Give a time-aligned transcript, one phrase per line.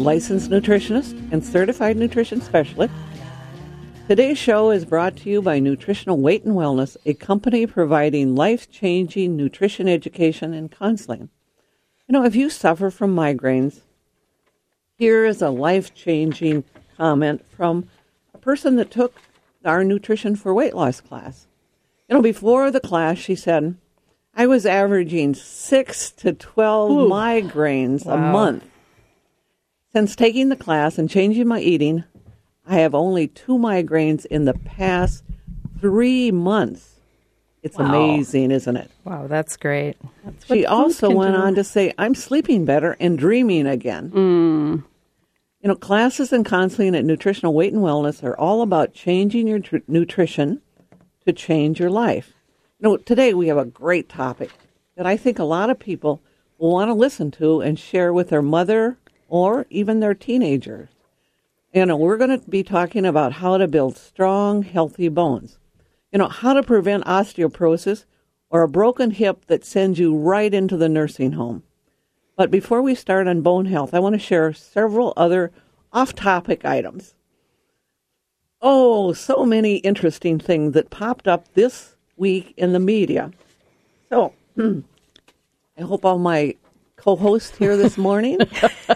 [0.00, 2.92] licensed nutritionist and certified nutrition specialist.
[4.08, 8.70] Today's show is brought to you by Nutritional Weight and Wellness, a company providing life
[8.70, 11.28] changing nutrition education and counseling.
[12.08, 13.82] You know, if you suffer from migraines,
[14.96, 16.64] here is a life changing
[16.96, 17.88] comment from
[18.34, 19.20] a person that took
[19.64, 21.46] our Nutrition for Weight Loss class.
[22.08, 23.76] You know, before the class, she said,
[24.34, 28.64] I was averaging six to 12 migraines a month.
[29.92, 32.04] Since taking the class and changing my eating,
[32.64, 35.24] I have only two migraines in the past
[35.80, 37.00] three months.
[37.62, 38.90] It's amazing, isn't it?
[39.04, 39.96] Wow, that's great.
[40.46, 44.10] She also went on to say, I'm sleeping better and dreaming again.
[44.10, 44.84] Mm.
[45.60, 49.58] You know, classes and counseling at Nutritional Weight and Wellness are all about changing your
[49.58, 50.62] tr- nutrition
[51.26, 52.32] to change your life.
[52.78, 54.50] You know, today we have a great topic
[54.96, 56.22] that I think a lot of people
[56.56, 58.96] will want to listen to and share with their mother
[59.30, 60.90] or even their teenagers.
[61.72, 65.58] You know, we're going to be talking about how to build strong, healthy bones.
[66.12, 68.04] You know, how to prevent osteoporosis
[68.50, 71.62] or a broken hip that sends you right into the nursing home.
[72.36, 75.52] But before we start on bone health, I want to share several other
[75.92, 77.14] off topic items.
[78.60, 83.30] Oh, so many interesting things that popped up this week in the media.
[84.08, 86.56] So, I hope all my
[87.00, 88.38] co hosts here this morning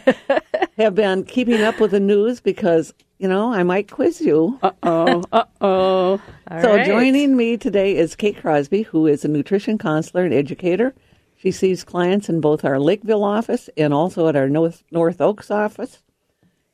[0.76, 4.58] have been keeping up with the news because, you know, I might quiz you.
[4.82, 6.20] Oh, uh oh.
[6.60, 10.94] So joining me today is Kate Crosby, who is a nutrition counselor and educator.
[11.36, 15.50] She sees clients in both our Lakeville office and also at our North, North Oaks
[15.50, 16.02] office.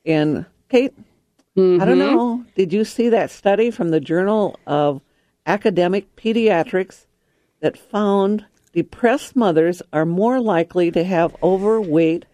[0.05, 0.93] And Kate,
[1.57, 5.01] I don't know, did you see that study from the Journal of
[5.47, 7.07] Academic Pediatrics
[7.61, 12.25] that found depressed mothers are more likely to have overweight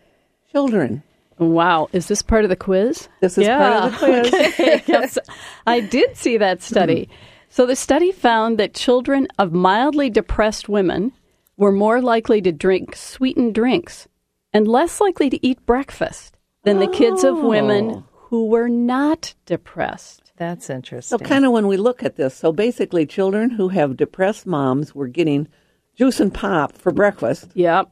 [0.50, 1.02] children?
[1.38, 3.08] Wow, is this part of the quiz?
[3.20, 4.34] This is part of the quiz.
[4.34, 5.18] Okay, yes,
[5.66, 7.02] I did see that study.
[7.02, 7.12] Mm-hmm.
[7.50, 11.12] So the study found that children of mildly depressed women
[11.56, 14.08] were more likely to drink sweetened drinks
[14.52, 17.48] and less likely to eat breakfast than the kids of oh.
[17.48, 20.32] women who were not depressed.
[20.36, 21.18] That's interesting.
[21.18, 24.94] So, kind of when we look at this, so basically, children who have depressed moms
[24.94, 25.48] were getting
[25.96, 27.88] juice and pop for breakfast Yep.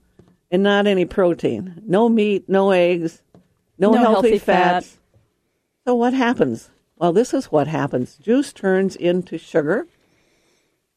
[0.50, 1.82] and not any protein.
[1.87, 3.22] No meat, no eggs,
[3.78, 4.84] no, No healthy, healthy fat.
[4.84, 4.98] fats.
[5.87, 6.70] So, what happens?
[6.97, 9.87] Well, this is what happens juice turns into sugar.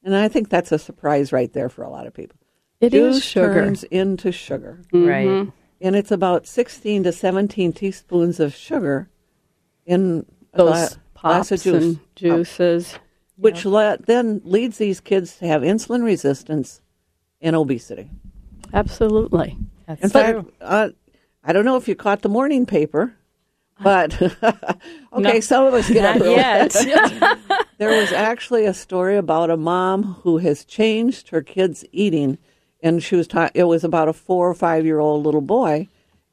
[0.03, 2.38] And I think that's a surprise right there for a lot of people.
[2.79, 3.53] It is juice sugar.
[3.53, 4.79] turns into sugar.
[4.94, 5.06] Mm-hmm.
[5.06, 5.51] right.
[5.81, 9.09] And it's about 16 to 17 teaspoons of sugar
[9.85, 11.84] in a gla- Those glass pops of juice.
[11.84, 12.97] and juices.
[13.35, 16.81] which le- then leads these kids to have insulin resistance
[17.41, 18.09] and obesity.
[18.73, 19.57] Absolutely.
[19.87, 20.21] That's In true.
[20.43, 20.89] fact, uh,
[21.43, 23.13] I don't know if you caught the morning paper,
[23.81, 24.19] but
[25.13, 26.35] okay, some of us get up early.
[26.35, 26.75] yet.
[27.79, 32.39] There was actually a story about a mom who has changed her kids' eating,
[32.81, 35.87] and she was ta- it was about a four or five year old little boy,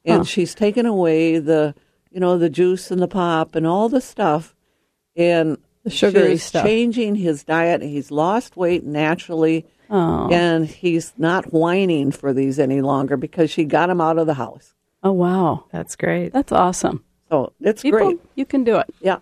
[0.07, 1.75] and she's taken away the
[2.11, 4.55] you know the juice and the pop and all the stuff,
[5.17, 6.65] and The sugary she's stuff.
[6.65, 7.83] changing his diet.
[7.83, 10.29] And he's lost weight naturally, Oh.
[10.31, 14.35] and he's not whining for these any longer because she got him out of the
[14.35, 14.75] house.
[15.03, 15.65] Oh, wow.
[15.73, 16.33] That's great.
[16.33, 17.05] That's awesome.
[17.31, 18.21] So it's People, great.
[18.35, 18.87] you can do it.
[19.01, 19.19] Yeah.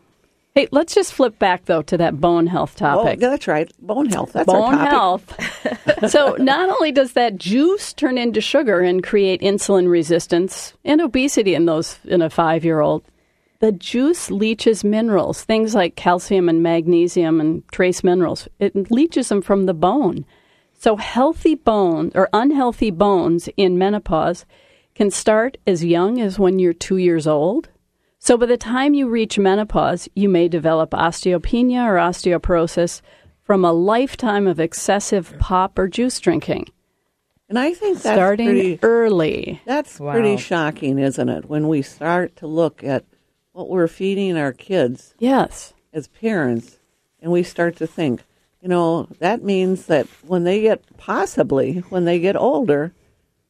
[0.54, 3.20] Hey, let's just flip back, though, to that bone health Oh, topic.
[3.20, 3.72] that's right.
[3.80, 4.32] Bone health.
[4.34, 5.40] That's our bone topic.
[5.40, 6.10] health.
[6.10, 11.54] so, not only does that juice turn into sugar and create insulin resistance and obesity
[11.54, 13.02] in those in a five year old,
[13.60, 18.46] the juice leaches minerals, things like calcium and magnesium and trace minerals.
[18.58, 20.26] It leaches them from the bone.
[20.82, 24.44] So, healthy bones or unhealthy bones in menopause
[24.96, 27.68] can start as young as when you're two years old.
[28.18, 33.00] So, by the time you reach menopause, you may develop osteopenia or osteoporosis
[33.44, 36.66] from a lifetime of excessive pop or juice drinking.
[37.48, 39.60] And I think that's starting pretty, early.
[39.64, 40.10] That's Wow.
[40.10, 41.44] pretty shocking, isn't it?
[41.48, 43.04] When we start to look at
[43.52, 45.74] what we're feeding our kids Yes.
[45.92, 46.80] as parents,
[47.20, 48.24] and we start to think,
[48.62, 52.92] you know, that means that when they get possibly when they get older,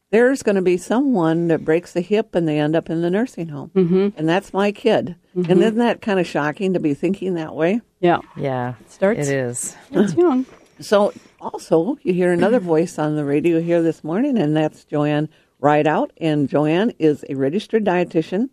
[0.09, 3.09] there's going to be someone that breaks a hip and they end up in the
[3.09, 3.71] nursing home.
[3.75, 4.09] Mm-hmm.
[4.17, 5.15] And that's my kid.
[5.35, 7.81] And isn't that kind of shocking to be thinking that way?
[7.99, 8.19] Yeah.
[8.37, 9.75] Yeah, Starts- It is.
[9.91, 10.45] It's young.
[10.79, 15.29] So, also, you hear another voice on the radio here this morning, and that's JoAnn
[15.61, 16.09] Ridout.
[16.17, 18.49] And JoAnn is a registered dietitian,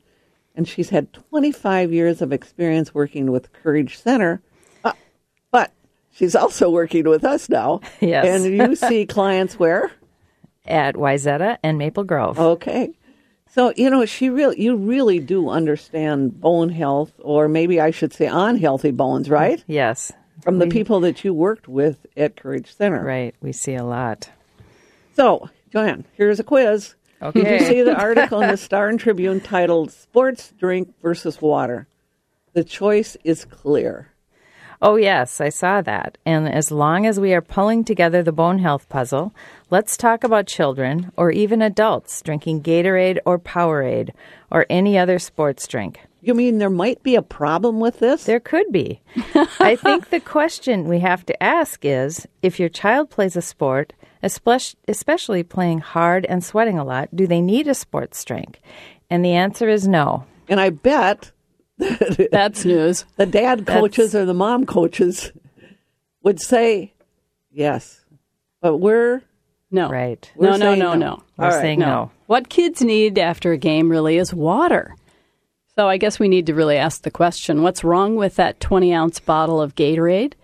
[0.55, 4.41] and she's had 25 years of experience working with Courage Center.
[6.21, 7.81] She's also working with us now.
[8.01, 8.27] Yes.
[8.27, 9.91] And you see clients where?
[10.67, 12.39] At Wayzata and Maple Grove.
[12.39, 12.91] Okay.
[13.49, 18.13] So, you know, she really, you really do understand bone health, or maybe I should
[18.13, 19.65] say unhealthy bones, mm, right?
[19.67, 20.13] Yes.
[20.43, 23.03] From the people that you worked with at Courage Center.
[23.03, 23.35] Right.
[23.41, 24.29] We see a lot.
[25.15, 26.97] So, JoAnn, here's a quiz.
[27.33, 31.87] Did you see the article in the Star and Tribune titled Sports Drink versus Water?
[32.53, 34.11] The choice is clear.
[34.82, 36.17] Oh, yes, I saw that.
[36.25, 39.35] And as long as we are pulling together the bone health puzzle,
[39.69, 44.11] let's talk about children or even adults drinking Gatorade or Powerade
[44.50, 46.00] or any other sports drink.
[46.23, 48.25] You mean there might be a problem with this?
[48.25, 49.03] There could be.
[49.61, 53.93] I think the question we have to ask is if your child plays a sport,
[54.23, 58.61] especially especially playing hard and sweating a lot, do they need a sports drink?
[59.11, 60.25] And the answer is no.
[60.49, 61.33] and I bet
[62.31, 63.05] That's news.
[63.17, 65.32] the dad coaches or the mom coaches
[66.23, 66.93] would say
[67.50, 68.05] yes.
[68.61, 69.23] But we're
[69.71, 69.88] No.
[69.88, 70.31] Right.
[70.37, 70.94] We're no, no, no, no.
[70.94, 71.23] no.
[71.37, 71.87] We're All right, saying No.
[71.87, 72.11] no.
[72.27, 74.94] What kids need after a game really is water.
[75.77, 78.93] So I guess we need to really ask the question what's wrong with that 20
[78.93, 80.35] ounce bottle of Gatorade?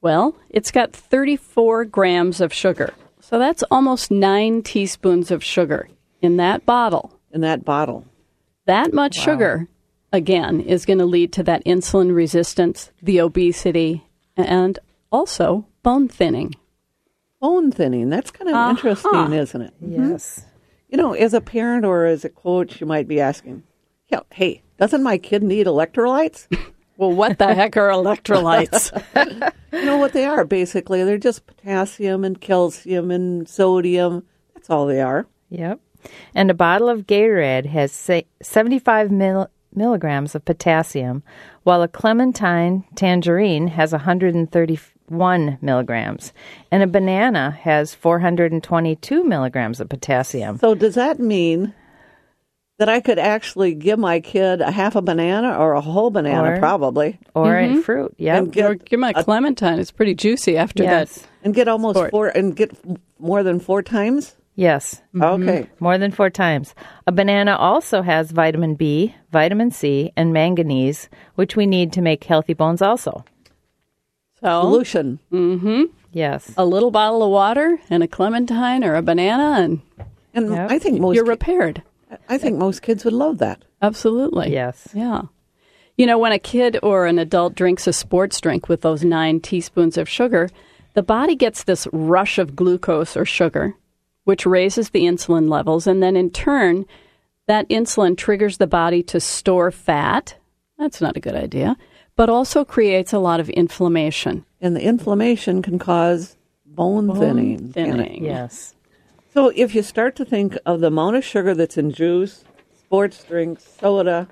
[0.00, 2.92] Well, it's got 34 grams of sugar.
[3.20, 5.88] So that's almost nine teaspoons of sugar
[6.20, 7.18] in that bottle.
[7.30, 8.04] in that bottle.
[8.66, 9.68] That much sugar,
[10.12, 14.04] again, is going to lead to that insulin resistance, the obesity,
[14.36, 14.78] and
[15.10, 16.54] also bone thinning.
[17.40, 18.08] Bone thinning.
[18.10, 18.70] That's kind of Uh-huh.
[18.70, 19.74] interesting, isn't it?
[19.80, 20.44] Yes.
[20.88, 23.62] You know, as a parent or as a coach, you might be asking,
[24.08, 26.46] yeah, hey, doesn't my kid need electrolytes?
[26.98, 28.92] Well, what the heck are electrolytes?
[29.72, 31.02] you know what they are, basically.
[31.02, 34.24] They're just potassium and calcium and sodium.
[34.54, 35.26] That's all they are.
[35.48, 35.80] Yep.
[36.34, 41.22] And a bottle of Gatorade has say, 75 mil- milligrams of potassium,
[41.62, 46.32] while a clementine tangerine has 131 milligrams,
[46.70, 50.58] and a banana has 422 milligrams of potassium.
[50.58, 51.74] So does that mean
[52.78, 56.54] that I could actually give my kid a half a banana or a whole banana,
[56.54, 57.80] Or- probably, Or a mm-hmm.
[57.80, 59.78] fruit, Yeah, And get- Or give my clementine.
[59.78, 61.18] It's pretty juicy after yes.
[61.20, 61.28] that.
[61.44, 62.10] and get almost Sport.
[62.10, 62.72] four and get
[63.20, 64.34] more than four times?
[64.54, 65.00] Yes.
[65.18, 65.66] Okay.
[65.80, 66.74] More than four times.
[67.06, 72.24] A banana also has vitamin B, vitamin C, and manganese, which we need to make
[72.24, 73.24] healthy bones also.
[74.40, 75.18] So Solution.
[75.32, 75.84] Mm-hmm.
[76.12, 76.52] Yes.
[76.58, 79.80] a little bottle of water and a clementine or a banana, and
[80.34, 80.70] And Yep.
[80.70, 81.82] I think most you're ki- repaired.
[82.28, 83.64] I think most kids would love that.
[83.80, 84.52] Absolutely.
[84.52, 84.88] Yes.
[84.92, 85.22] Yeah.
[85.96, 89.40] You know, when a kid or an adult drinks a sports drink with those nine
[89.40, 90.48] teaspoons of sugar,
[90.94, 93.74] the body gets this rush of glucose or sugar,
[94.24, 95.86] which raises the insulin levels.
[95.86, 96.86] And then in turn,
[97.46, 100.36] that insulin triggers the body to store fat.
[100.78, 101.76] That's not a good idea,
[102.16, 104.44] but also creates a lot of inflammation.
[104.60, 107.72] And the inflammation can cause bone, thinning.
[107.72, 108.24] Thinning.
[108.24, 108.74] Yes.
[109.32, 112.44] So if you start to think of the amount of sugar that's in juice,
[112.78, 114.28] sports drinks, soda,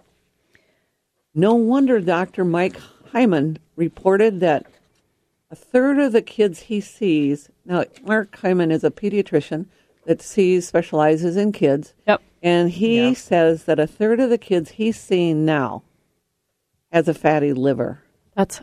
[1.34, 2.44] no wonder Dr.
[2.44, 2.78] Mike
[3.12, 4.66] Hyman reported that
[5.50, 9.66] a third of the kids he sees now Mark Hyman is a pediatrician
[10.10, 12.20] that sees specializes in kids Yep.
[12.42, 15.84] and he says that a third of the kids he's seeing now
[16.90, 18.02] has a fatty liver.
[18.34, 18.60] That's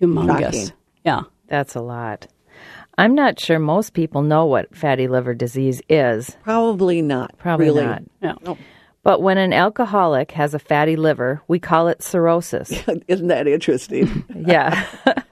[0.00, 0.44] humongous.
[0.44, 0.72] Shocking.
[1.04, 1.22] Yeah.
[1.48, 2.28] That's a lot.
[2.96, 6.36] I'm not sure most people know what fatty liver disease is.
[6.44, 7.36] Probably not.
[7.38, 7.84] Probably really.
[7.84, 8.02] not.
[8.44, 8.56] no.
[9.02, 12.70] But when an alcoholic has a fatty liver, we call it cirrhosis.
[13.08, 14.24] Isn't that interesting?
[14.46, 14.86] yeah.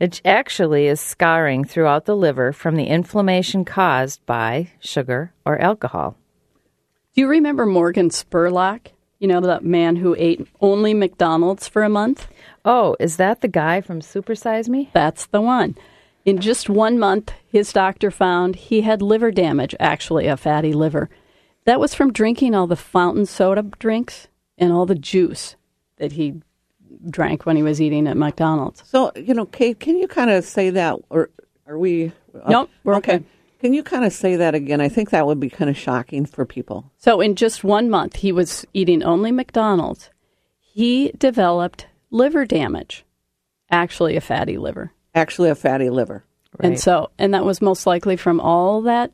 [0.00, 6.16] it actually is scarring throughout the liver from the inflammation caused by sugar or alcohol.
[7.14, 8.88] Do you remember Morgan Spurlock?
[9.18, 12.28] You know, that man who ate only McDonald's for a month?
[12.64, 14.90] Oh, is that the guy from Supersize Me?
[14.94, 15.76] That's the one.
[16.24, 21.10] In just one month, his doctor found he had liver damage, actually, a fatty liver.
[21.66, 25.56] That was from drinking all the fountain soda drinks and all the juice
[25.96, 26.40] that he
[27.08, 28.82] drank when he was eating at McDonald's.
[28.86, 31.30] So, you know, Kate, can you kind of say that, or
[31.66, 32.12] are we?
[32.48, 33.22] Nope, we're okay.
[33.60, 34.80] Can you kind of say that again?
[34.80, 36.90] I think that would be kind of shocking for people.
[36.98, 40.10] So, in just one month, he was eating only McDonald's.
[40.58, 43.04] He developed liver damage,
[43.70, 44.92] actually, a fatty liver.
[45.14, 46.24] Actually, a fatty liver.
[46.58, 46.70] Right.
[46.70, 49.12] And so, and that was most likely from all that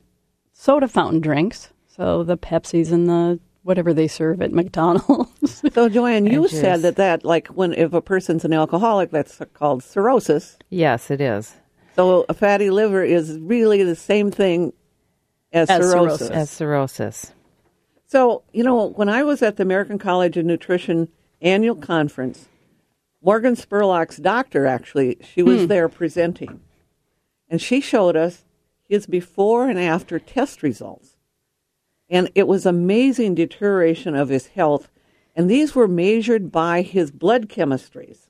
[0.53, 1.71] soda fountain drinks.
[1.87, 5.33] So the Pepsis and the whatever they serve at McDonald's.
[5.47, 9.41] So, JoAnn, you And said that that like when if a person's an alcoholic, that's
[9.55, 10.59] called cirrhosis.
[10.71, 11.55] Yes, it is.
[11.95, 14.73] So, a fatty liver is really the same thing
[15.53, 16.19] as, As cirrhosis.
[16.19, 16.31] cirrhosis.
[16.31, 17.33] As cirrhosis.
[18.07, 21.09] So, you know, when I was at the American College of Nutrition
[21.41, 22.49] annual conference,
[23.23, 25.67] Morgan Spurlock's doctor actually, she was hmm.
[25.67, 26.61] there presenting.
[27.49, 28.45] And she showed us
[28.89, 31.16] his before and after test results.
[32.09, 34.89] And it was amazing deterioration of his health.
[35.35, 38.29] And these were measured by his blood chemistries.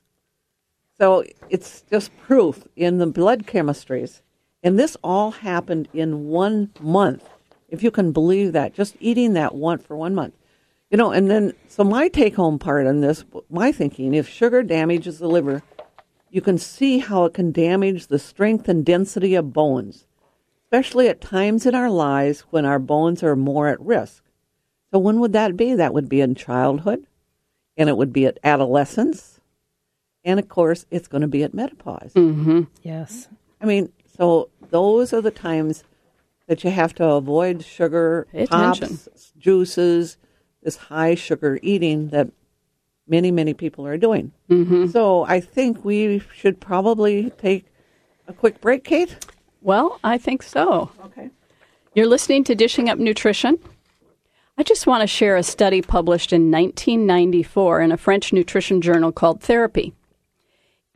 [0.97, 4.21] So it's just proof in the blood chemistries.
[4.63, 7.29] And this all happened in one month,
[7.69, 10.33] if you can believe that, just eating that one for one month.
[10.89, 14.63] You know, and then, so my take home part on this, my thinking, if sugar
[14.63, 15.61] damages the liver,
[16.31, 20.06] you can see how it can damage the strength and density of bones,
[20.67, 24.23] especially at times in our lives when our bones are more at risk.
[24.91, 25.73] So, when would that be?
[25.75, 27.05] That would be in childhood,
[27.77, 29.39] and it would be at adolescence,
[30.23, 32.13] and of course, it's going to be at menopause.
[32.83, 33.27] Yes.
[33.61, 35.83] I mean, so those are the times
[36.47, 38.89] that you have to avoid sugar, Pay attention.
[38.97, 40.17] pops, juices,
[40.63, 42.29] this high sugar eating that
[43.07, 44.31] many, many people are doing.
[44.49, 44.87] Mm-hmm.
[44.87, 47.65] So I think we should probably take
[48.27, 49.15] a quick break, Kate.
[49.61, 50.91] Well, I think so.
[51.05, 51.29] Okay.
[51.93, 53.57] You're listening to Dishing Up Nutrition.
[54.57, 59.11] I just want to share a study published in 1994 in a French nutrition journal
[59.11, 59.93] called Therapy.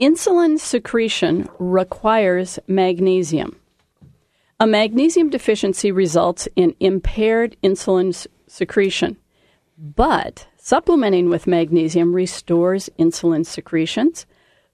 [0.01, 3.55] Insulin secretion requires magnesium.
[4.59, 9.17] A magnesium deficiency results in impaired insulin secretion,
[9.77, 14.25] but supplementing with magnesium restores insulin secretions.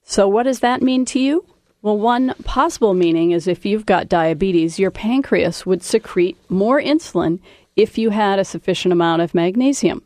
[0.04, 1.46] So, what does that mean to you?
[1.88, 7.40] Well, one possible meaning is if you've got diabetes, your pancreas would secrete more insulin
[7.78, 10.02] if you had a sufficient amount of magnesium.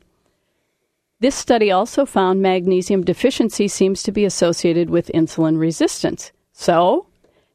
[1.22, 6.32] This study also found magnesium deficiency seems to be associated with insulin resistance.
[6.54, 7.08] So,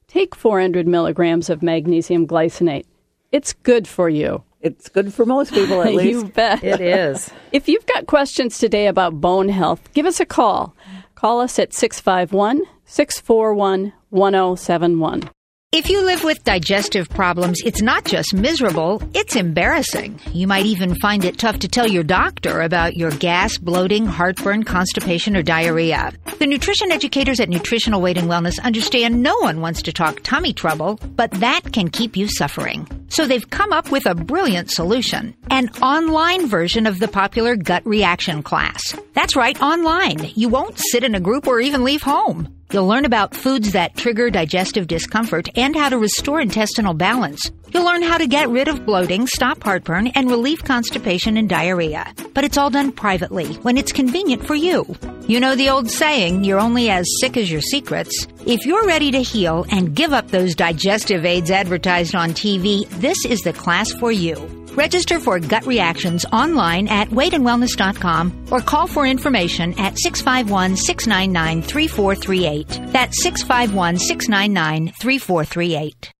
[0.09, 2.87] take 400 milligrams of magnesium glycinate.
[3.31, 4.43] It's good for you.
[4.61, 6.11] It's good for most people, at least.
[6.11, 6.65] you bet.
[6.65, 7.31] It is.
[7.53, 10.75] If you've got questions today about bone health, give us a call.
[11.15, 15.29] Call us at 651 641 1071.
[15.73, 20.19] If you live with digestive problems, it's not just miserable, it's embarrassing.
[20.33, 24.63] You might even find it tough to tell your doctor about your gas, bloating, heartburn,
[24.63, 26.13] constipation, or diarrhea.
[26.39, 30.55] The nutrition educators at Nutritional Weight and Wellness understand no one wants to talk tummy
[30.55, 32.87] trouble, but that can keep you suffering.
[33.09, 37.85] So they've come up with a brilliant solution an online version of the popular gut
[37.85, 38.81] reaction class.
[39.15, 40.31] That's right, online.
[40.35, 42.56] You won't sit in a group or even leave home.
[42.73, 47.51] You'll learn about foods that trigger digestive discomfort and how to restore intestinal balance.
[47.71, 52.13] You'll learn how to get rid of bloating, stop heartburn, and relieve constipation and diarrhea.
[52.35, 54.97] But it's all done privately when it's convenient for you.
[55.29, 58.27] You know the old saying, you're only as sick as your secrets.
[58.47, 63.25] If you're ready to heal and give up those digestive aids advertised on TV, this
[63.25, 64.66] is the class for you.
[64.77, 72.93] Register for gut reactions online at weightandwellness.com or call for information at 651 699 3438.
[72.93, 76.13] That's 651 699 3438.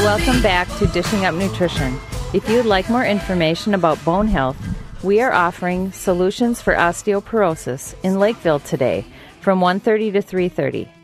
[0.00, 1.98] Welcome back to Dishing Up Nutrition.
[2.34, 4.58] If you'd like more information about bone health,
[5.02, 9.06] we are offering solutions for osteoporosis in Lakeville today
[9.40, 10.95] from 1:30 to 3:30.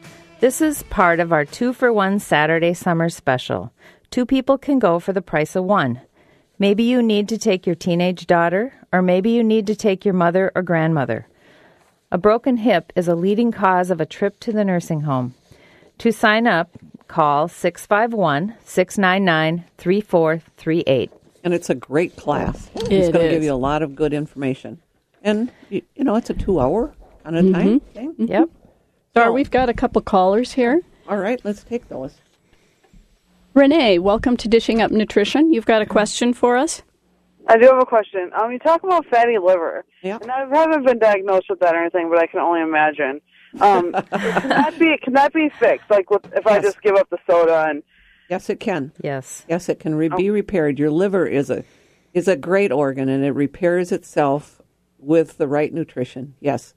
[0.43, 3.73] This is part of our 2 for 1 Saturday summer special.
[4.11, 6.01] Two people can go for the price of one.
[6.59, 10.15] Maybe you need to take your teenage daughter or maybe you need to take your
[10.15, 11.29] mother or grandmother.
[12.11, 15.35] A broken hip is a leading cause of a trip to the nursing home.
[15.99, 21.13] To sign up, call 651 699 3438.
[21.45, 22.69] and it's a great class.
[22.75, 24.83] it's going to give you a lot of good information.
[25.23, 27.93] And, you, you know, it's a two hour kind of time mm-hmm.
[27.95, 28.15] thing.
[28.27, 28.51] Yep.
[29.15, 30.81] So we've got a couple callers here.
[31.07, 32.15] All right, let's take those.
[33.53, 35.53] Renee, welcome to Dishing Up Nutrition.
[35.53, 36.81] You've got a question for us?
[37.47, 38.31] I do have a question.
[38.35, 40.17] Um, you talk about fatty liver, Yeah.
[40.23, 43.21] and I haven't been diagnosed with that or anything, but I can only imagine.
[43.61, 45.91] Um, can that be can that be fixed?
[45.91, 47.83] Like, with, if I just give up the soda and
[48.31, 48.93] Yes, it can.
[49.03, 49.45] Yes.
[49.47, 50.79] Yes, it can re- be repaired.
[50.79, 51.65] Your liver is a
[52.15, 54.63] is a great organ, and it repairs itself
[54.99, 56.33] with the right nutrition.
[56.41, 56.73] Yes,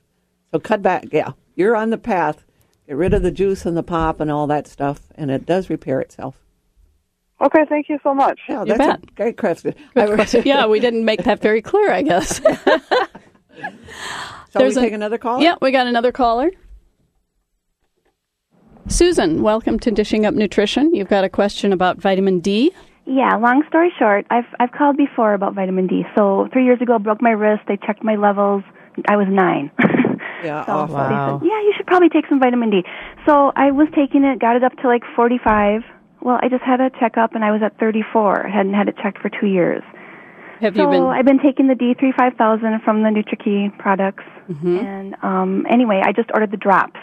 [0.51, 1.05] so cut back.
[1.13, 2.43] Yeah, you're on the path.
[2.87, 5.69] Get rid of the juice and the pop and all that stuff, and it does
[5.69, 6.35] repair itself.
[7.43, 8.39] okay, thank you so much.
[8.47, 9.15] Yeah, You that's a bet.
[9.15, 9.73] great question.
[9.95, 12.39] I re- yeah, we didn't make that very clear, I guess.
[12.43, 12.59] Shall
[14.55, 15.41] we there's a- take another call?
[15.41, 16.51] yeah, we got another caller.
[18.87, 20.93] Susan, welcome to Dishing Up Nutrition.
[20.93, 22.71] You've got a question about vitamin D.
[23.07, 26.03] Yeah, long story short, I've I've called before about vitamin D.
[26.15, 27.63] So three years ago, broke my wrist.
[27.67, 28.63] They checked my levels.
[29.07, 29.71] I was nine.
[30.45, 30.95] Yeah, so awful.
[30.95, 31.39] they Wow.
[31.39, 32.83] said, yeah, you should probably take some vitamin D.
[33.25, 35.81] So I was taking it, got it up to like 45.
[36.21, 38.47] Well, I just had a checkup and I was at 34.
[38.47, 39.83] I hadn't had it checked for two years.
[40.61, 41.03] Have so you been?
[41.03, 44.23] I've been taking the D3 5000 from the NutriKey products.
[44.49, 44.77] Mm-hmm.
[44.77, 46.99] And um, anyway, I just ordered the drops.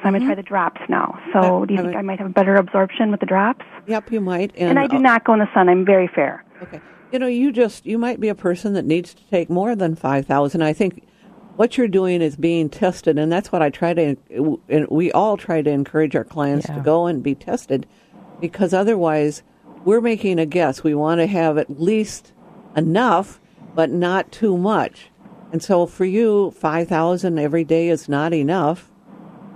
[0.00, 1.18] So I'm going to try the drops now.
[1.32, 3.64] So Uh, do you I think would- I might have better absorption with the drops?
[3.86, 4.52] Yep, you might.
[4.56, 5.68] And, And I do uh, not go in the sun.
[5.68, 6.44] I'm very fair.
[6.62, 6.80] Okay.
[7.10, 9.94] You know, you just you might be a person that needs to take more than
[9.96, 10.60] 5,000.
[10.62, 11.02] I think
[11.58, 14.16] what you're doing is being tested and that's what I try to
[14.68, 16.76] and we all try to encourage our clients Yeah.
[16.76, 17.84] to go and be tested
[18.40, 19.42] because otherwise
[19.84, 20.84] we're making a guess.
[20.84, 22.32] We want to have at least
[22.76, 23.40] enough
[23.74, 25.10] but not too much.
[25.50, 28.92] And so for you 5,000 every day is not enough.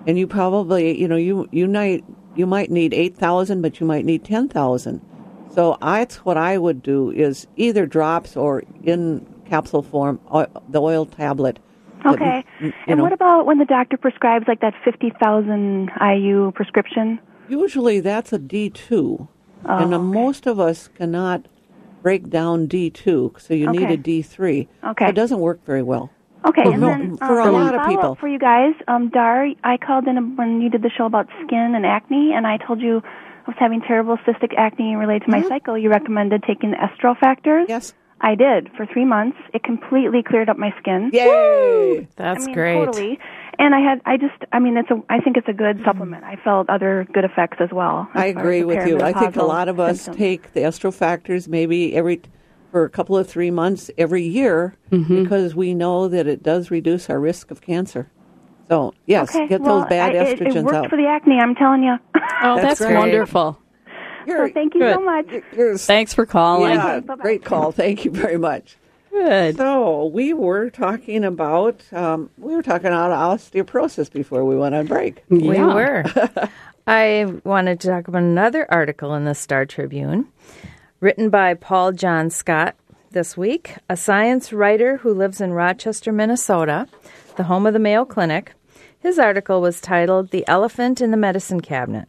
[0.04, 2.04] And you probably, you know, you you might
[2.34, 5.00] you might need 8,000 but you might need 10,000.
[5.54, 10.18] So that's what I would do is either drops or in capsule form,
[10.68, 11.60] the oil tablet.
[12.04, 12.44] That, Okay.
[12.60, 17.18] you and know, what about when the doctor prescribes like that 50,000 IU prescription?
[17.48, 19.28] usually that's a D2.
[19.64, 21.46] and uh, most of us cannot
[22.02, 24.66] break down D2, so you need a D3.
[24.92, 25.08] Okay.
[25.08, 26.10] It doesn't work very well.
[26.44, 28.16] Okay, For and mo- then for a um, lot of people.
[28.16, 31.74] for you guys, um, Dar, I called in when you did the show about skin
[31.76, 35.42] and acne, and I told you I was having terrible cystic acne related to my
[35.42, 35.78] cycle.
[35.78, 37.64] You recommended taking the estro factors.
[37.64, 37.70] Mm-hmm.
[37.70, 37.94] Yes.
[38.22, 39.36] I did for three months.
[39.52, 41.10] It completely cleared up my skin.
[41.12, 42.06] Yay!
[42.16, 42.84] That's I mean, great.
[42.86, 43.18] Totally.
[43.58, 46.24] And I had, I just, I mean, it's a, I think it's a good supplement.
[46.24, 48.08] I felt other good effects as well.
[48.14, 49.00] as I agree with you.
[49.00, 50.16] I think a lot of us symptoms.
[50.18, 52.22] take the estrofactors maybe every
[52.70, 55.22] for a couple of three months every year Mm-hmm.
[55.24, 58.10] because we know that it does reduce our risk of cancer.
[58.68, 60.90] So yes, Okay, get well, those bad I, estrogens it worked out.
[60.90, 61.38] for the acne.
[61.38, 61.96] I'm telling you.
[62.44, 63.12] Oh, That's that's, great.
[64.26, 64.46] Wonderful.
[64.48, 64.94] so thank you Good.
[64.94, 65.26] so much.
[65.56, 66.72] You're- Thanks for calling.
[66.74, 67.22] yeah, Bye-bye.
[67.22, 67.72] great call.
[67.72, 68.76] Thank you very much.
[69.10, 69.56] Good.
[69.58, 74.86] So we were talking about um, we were talking about osteoporosis before we went on
[74.86, 75.22] break.
[75.28, 76.04] We were.
[76.86, 80.28] I wanted to talk about another article in the Star Tribune
[81.00, 82.74] written by Paul John Scott
[83.10, 86.88] this week, a science writer who lives in Rochester, Minnesota,
[87.36, 88.54] the home of the Mayo Clinic.
[88.98, 92.08] His article was titled The Elephant in the Medicine Cabinet.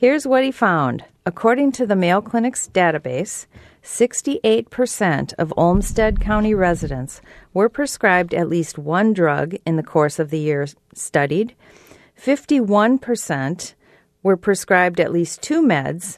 [0.00, 1.04] Here's what he found.
[1.26, 3.44] According to the Mayo Clinic's database,
[3.82, 7.20] 68% of Olmsted County residents
[7.52, 11.54] were prescribed at least one drug in the course of the year studied.
[12.18, 13.74] 51%
[14.22, 16.16] were prescribed at least two meds,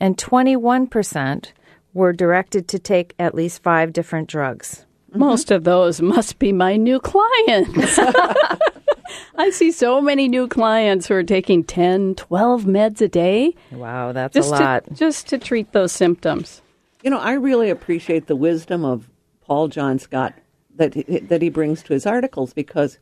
[0.00, 1.52] and 21%
[1.94, 4.86] were directed to take at least five different drugs.
[5.14, 7.96] Most of those must be my new clients.
[9.36, 14.12] I see so many new clients who are taking 10, 12 meds a day Wow,
[14.12, 14.84] that's just a lot.
[14.84, 16.62] to just to treat those symptoms.
[17.02, 19.08] You know, I really appreciate the wisdom of
[19.40, 20.34] Paul John Scott
[20.76, 22.98] that he, that he brings to his articles because,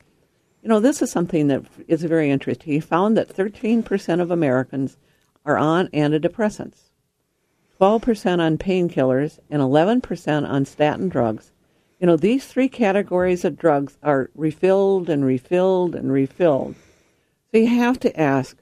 [0.63, 2.73] you know, this is something that is very interesting.
[2.73, 4.97] He found that 13% of Americans
[5.45, 6.91] are on antidepressants,
[7.81, 11.53] 12% on painkillers, and 11% on statin drugs.
[12.01, 16.77] You know, these three categories of drugs are refilled and refilled and refilled.
[17.51, 18.57] So you have to ask,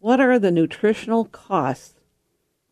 [0.00, 1.94] what are the nutritional costs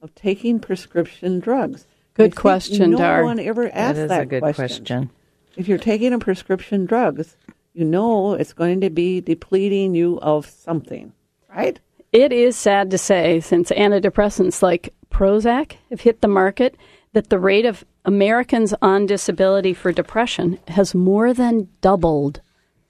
[0.03, 1.87] of taking prescription drugs?
[2.15, 3.23] Good I think question, no Dar.
[3.23, 4.67] one ever that asked is that a good question.
[4.85, 5.11] question.
[5.57, 7.37] If you're taking a prescription drugs,
[7.75, 11.13] you know it's going to be depleting you of something,
[11.55, 11.79] right?
[12.13, 16.77] It is sad to say, since antidepressants like Prozac have hit the market,
[17.12, 22.40] that the rate of Americans on disability for depression has more than doubled.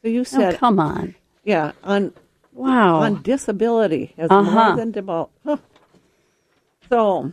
[0.03, 1.15] So you Oh, said, come on.
[1.45, 2.13] yeah, on
[2.53, 2.97] Wow.
[3.03, 4.67] on disability has Uh-huh.
[4.69, 5.31] more than double.
[5.45, 5.57] Huh.
[6.89, 7.33] So,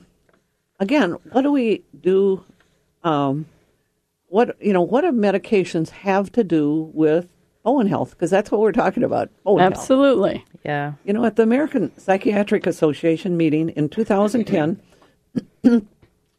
[0.79, 2.43] again, what do we do?
[3.03, 3.45] Um,
[4.27, 4.81] what you know?
[4.81, 7.27] What do medications have to do with
[7.63, 8.11] bone health?
[8.11, 9.29] Because that's what we're talking about.
[9.43, 9.73] Bone health.
[9.73, 10.43] Absolutely.
[10.65, 10.93] Yeah.
[11.05, 14.81] You know, at the American Psychiatric Association meeting in 2010,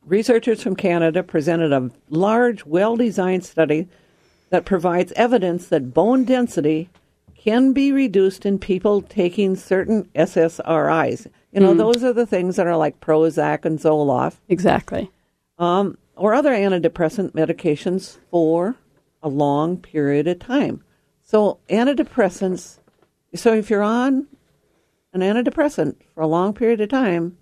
[0.07, 3.89] researchers from Canada presented a large, well designed study
[4.51, 6.89] that provides evidence that bone density
[7.37, 11.27] can be reduced in people taking certain SSRIs.
[11.53, 15.11] You know, those are the things that are like Prozac and Zoloft Exactly.
[15.59, 18.77] um, or other antidepressant medications for
[19.23, 20.83] a long period of time.
[21.23, 22.79] So, antidepressants,
[23.35, 24.27] so if you're on
[25.13, 27.39] an antidepressant for a long period of time,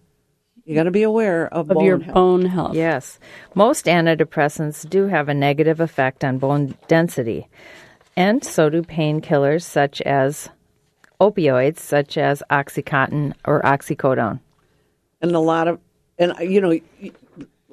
[0.65, 2.15] you got to be aware of, Of bone your health.
[2.15, 2.75] bone health.
[2.75, 3.19] Yes.
[3.55, 7.49] Most antidepressants do have a negative effect on bone density,
[8.17, 10.49] and so do painkillers such as
[11.21, 14.41] opioids such as Oxycontin or oxycodone.
[15.23, 15.81] And a lot of,
[16.19, 16.79] and uh, you know,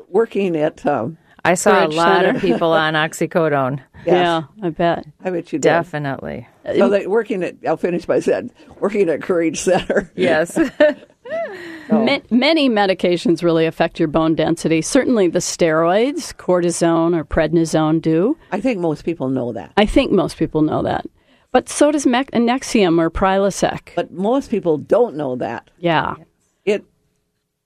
[0.08, 2.36] working at, um, I saw a lot Center.
[2.36, 3.80] of people on oxycodone.
[4.06, 5.06] yes, Yeah, I bet.
[5.24, 5.64] I bet you did.
[5.64, 6.48] Definitely.
[6.78, 10.12] So they working at, I'll finish by saying, working at Courage Center.
[10.16, 10.58] Yes.
[12.00, 14.82] Ma- many medications really affect your bone density.
[14.82, 18.38] Certainly the steroids, cortisone or prednisone do.
[18.52, 19.74] I think most people know that.
[19.78, 21.06] I think most people know that.
[21.52, 23.90] But so does mec- Nexium or Prilosec.
[23.96, 25.70] But most people don't know that.
[25.80, 26.16] yeah,
[26.66, 26.86] It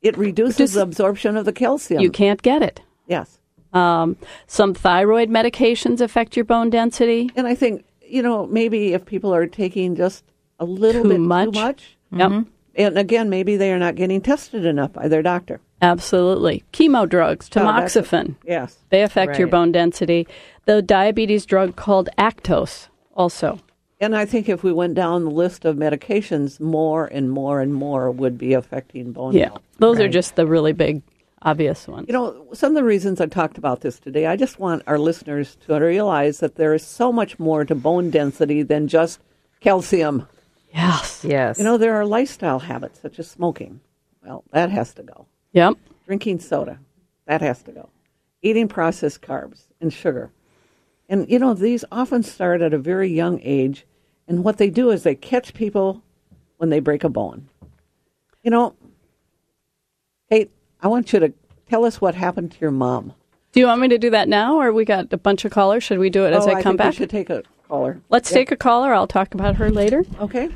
[0.01, 2.01] it reduces Just- absorption of the calcium.
[2.01, 2.81] you can't get it.
[3.07, 3.39] Yes.
[3.73, 4.15] Um,
[4.47, 7.29] some thyroid medications affect your bone density.
[7.35, 10.23] And I think, you know, maybe if people are taking just
[10.59, 11.53] a little Too bit much.
[11.53, 15.59] too much, Yep, and again, maybe they are not getting tested enough by their doctor.
[15.81, 16.63] absolutely.
[16.73, 18.77] Chemo drugs, Oh, tamoxifen, Yes.
[18.89, 20.27] they affect your bone density.
[20.65, 23.59] The diabetes drug called Actos also.
[24.01, 27.73] And I think if we went down the list of medications, more and more and
[27.73, 29.61] more would be affecting bone Yeah, health.
[29.79, 31.01] those are just the really big,
[31.43, 32.07] obvious ones.
[32.07, 34.97] You know, some of the reasons I talked about this today, I just want our
[34.99, 39.19] listeners to realize that there is so much more to bone density than just
[39.61, 40.27] calcium.
[40.75, 41.23] Yes.
[41.23, 41.57] yes.
[41.57, 43.79] You know, there are lifestyle habits such as smoking.
[44.23, 45.27] Well, that has to go.
[45.53, 45.77] Yep.
[46.05, 46.79] Drinking soda,
[47.27, 47.89] that has to go.
[48.41, 50.31] Eating processed carbs and sugar.
[51.07, 53.85] And, you know, these often start at a very young age.
[54.27, 56.03] And what they do is they catch people
[56.57, 57.47] when they break a bone.
[58.43, 58.75] You know,
[60.29, 61.33] Kate, I want you to
[61.69, 63.13] tell us what happened to your mom.
[63.51, 65.83] Do you want me to do that now, or we got a bunch of callers?
[65.83, 66.91] Should we do it as oh, I come think back?
[66.91, 68.01] We should take a caller.
[68.09, 68.93] Let's take a caller.
[68.93, 70.03] I'll talk about her later.
[70.19, 70.49] Okay.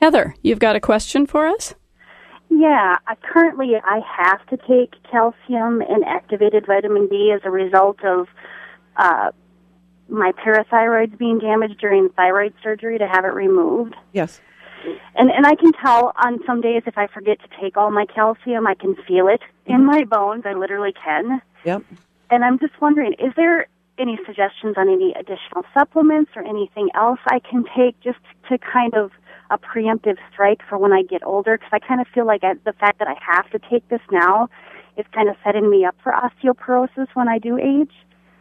[0.00, 1.74] Heather, you've got a question for us?
[2.48, 8.02] Yeah, I, currently I have to take calcium and activated vitamin D as a result
[8.04, 8.26] of
[8.96, 9.30] uh,
[10.08, 13.94] my parathyroids being damaged during thyroid surgery to have it removed.
[14.12, 14.40] Yes.
[15.14, 18.06] And and I can tell on some days if I forget to take all my
[18.06, 20.44] calcium, I can feel it in my bones.
[20.46, 21.42] I literally can.
[21.64, 21.82] Yep.
[22.30, 23.66] And I'm just wondering, is there
[23.98, 28.94] any suggestions on any additional supplements or anything else I can take just to kind
[28.94, 29.10] of
[29.50, 31.58] a preemptive strike for when I get older?
[31.58, 34.00] Because I kind of feel like I, the fact that I have to take this
[34.10, 34.48] now
[34.96, 37.92] is kind of setting me up for osteoporosis when I do age.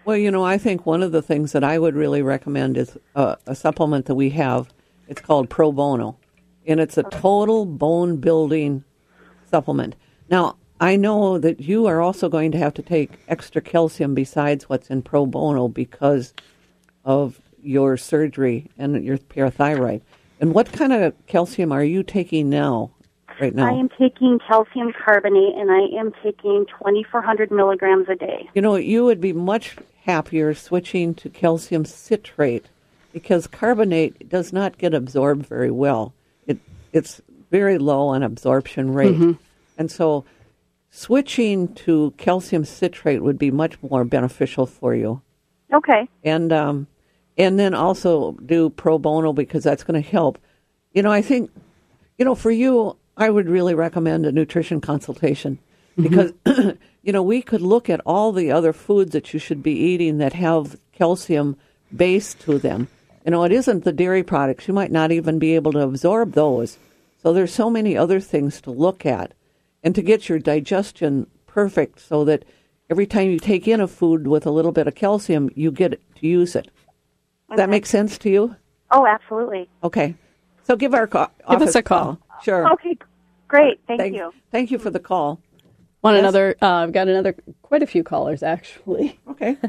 [0.06, 2.98] Well, you know, I think one of the things that I would really recommend is
[3.16, 4.70] uh, a supplement that we have.
[5.08, 6.18] It's called Pro Bono,
[6.66, 8.84] and it's a total bone building
[9.50, 9.96] supplement.
[10.30, 14.70] Now, I know that you are also going to have to take extra calcium besides
[14.70, 16.34] what's in Pro Bono because
[17.04, 20.02] of your surgery and your parathyroid.
[20.40, 22.92] And what kind of calcium are you taking now,
[23.42, 23.68] right now?
[23.68, 28.50] I am taking calcium carbonate and I am taking 2,400 milligrams a day.
[28.54, 32.66] You know, you would be much happier switching to calcium citrate
[33.12, 36.14] because carbonate does not get absorbed very well.
[36.48, 36.58] It
[36.94, 37.22] it's
[37.52, 39.38] very low on absorption rate.
[39.78, 40.24] And so
[40.90, 45.22] switching to calcium citrate would be much more beneficial for you.
[45.74, 46.08] Okay.
[46.24, 46.88] And um
[47.40, 50.38] and then also do pro bono because that's going to help.
[50.94, 51.50] You know, I think
[52.20, 55.58] you know, for you, I would really recommend a nutrition consultation
[55.98, 56.04] mm-hmm.
[56.04, 59.72] because, you know, we could look at all the other foods that you should be
[59.72, 61.56] eating that have calcium
[61.96, 62.90] base to them.
[63.26, 64.68] You know, it isn't the dairy products.
[64.68, 66.78] You might not even be able to absorb those.
[67.24, 69.34] So there's so many other things to look at
[69.82, 72.44] and to get your digestion perfect so that
[72.90, 76.02] every time you take in a food with a little bit of calcium, you get
[76.16, 76.70] to use it.
[77.50, 78.56] Does that make sense to you?
[78.92, 79.70] Oh, absolutely.
[79.84, 80.16] Okay.
[80.64, 81.32] So give our call.
[81.50, 82.20] Give us a call.
[82.44, 82.72] Sure.
[82.74, 82.98] Okay.
[83.48, 83.80] Great.
[83.88, 84.32] Thank, Thank you.
[84.52, 85.40] Thank you for the call.
[86.04, 86.22] Want Yes.
[86.22, 86.56] another?
[86.62, 89.20] Uh, I've got another, quite a few callers actually.
[89.30, 89.58] Okay.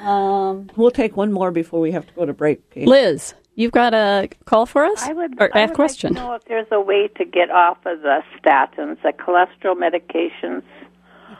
[0.00, 2.70] Um, we'll take one more before we have to go to break.
[2.70, 2.88] Kate.
[2.88, 5.02] Liz, you've got a call for us?
[5.02, 6.14] I would, or I a would question.
[6.14, 9.76] like to know if there's a way to get off of the statins, the cholesterol
[9.76, 10.62] medications.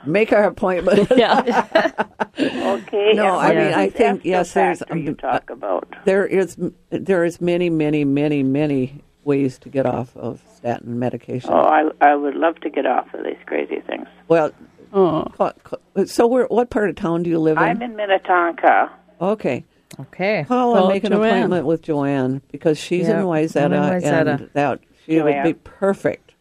[0.06, 1.10] Make our appointment.
[1.16, 1.94] yeah.
[2.38, 3.12] Okay.
[3.14, 5.86] No, and I mean, I think, yes, there's- factor you talk about.
[6.06, 6.56] there is
[6.90, 11.50] there is many many many many ways to get off of statin medication.
[11.52, 14.06] Oh, I, I would love to get off of these crazy things.
[14.28, 14.50] Well,
[14.94, 15.24] Oh.
[15.36, 17.62] ca- ca- so where what part of town do you live in?
[17.62, 18.90] I'm in Minnetonka.
[19.20, 19.64] okay.
[20.00, 20.44] Okay.
[20.48, 21.28] Call Call and make an JoAnn.
[21.28, 24.40] appointment with JoAnn because she's Yeah, in Wayzata, I'm in Wayzata.
[24.40, 26.32] and that she would be perfect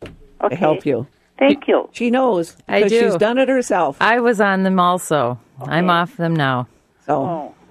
[0.41, 0.50] Okay.
[0.50, 1.06] to help you.
[1.47, 1.89] Thank you.
[1.91, 2.99] She knows I because do.
[3.01, 3.97] she's done it herself.
[3.99, 5.39] I was on them also.
[5.62, 6.67] I'm off them now.
[7.06, 7.13] So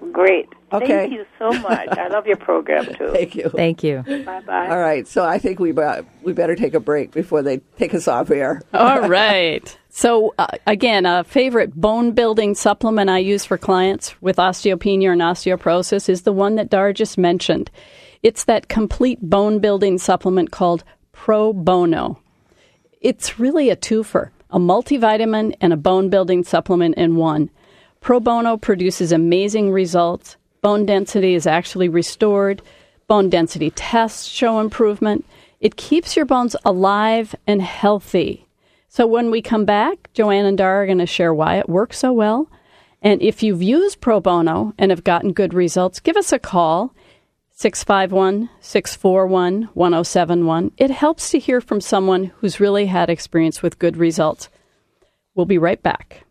[0.01, 0.49] Oh, great.
[0.73, 0.87] Okay.
[0.87, 1.87] Thank you so much.
[1.97, 3.09] I love your program too.
[3.11, 3.49] thank you.
[3.49, 4.03] Thank you.
[4.25, 4.67] Bye bye.
[4.69, 7.93] All right, so I think we be- we better take a break before they take
[7.93, 8.61] us off air.
[8.73, 9.77] All right.
[9.89, 15.21] So, uh, again, a favorite bone building supplement I use for clients with osteopenia and
[15.21, 17.69] osteoporosis is the one that Dar just mentioned.
[18.23, 22.20] It's that complete bone building supplement called Pro Bono.
[23.01, 27.49] It's really a twofer a multivitamin and a bone building supplement in one.
[28.01, 30.35] Pro Bono produces amazing results.
[30.61, 32.61] Bone density is actually restored.
[33.07, 35.25] Bone density tests show improvement.
[35.61, 38.45] It keeps your bones alive and healthy.
[38.89, 41.97] So when we come back, JoAnn and Dar are going to share why it works
[41.97, 42.49] so well.
[43.01, 46.93] And if you've used Pro Bono and have gotten good results, give us a call.
[47.61, 50.71] 651 641 1071.
[50.77, 54.49] It helps to hear from someone who's really had experience with good results.
[55.35, 56.23] We'll be right back.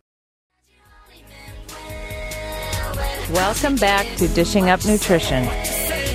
[3.29, 5.45] Welcome back to Dishing Up Nutrition.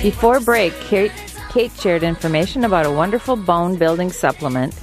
[0.03, 1.11] Before break, Kate,
[1.49, 4.79] Kate shared information about a wonderful bone building supplement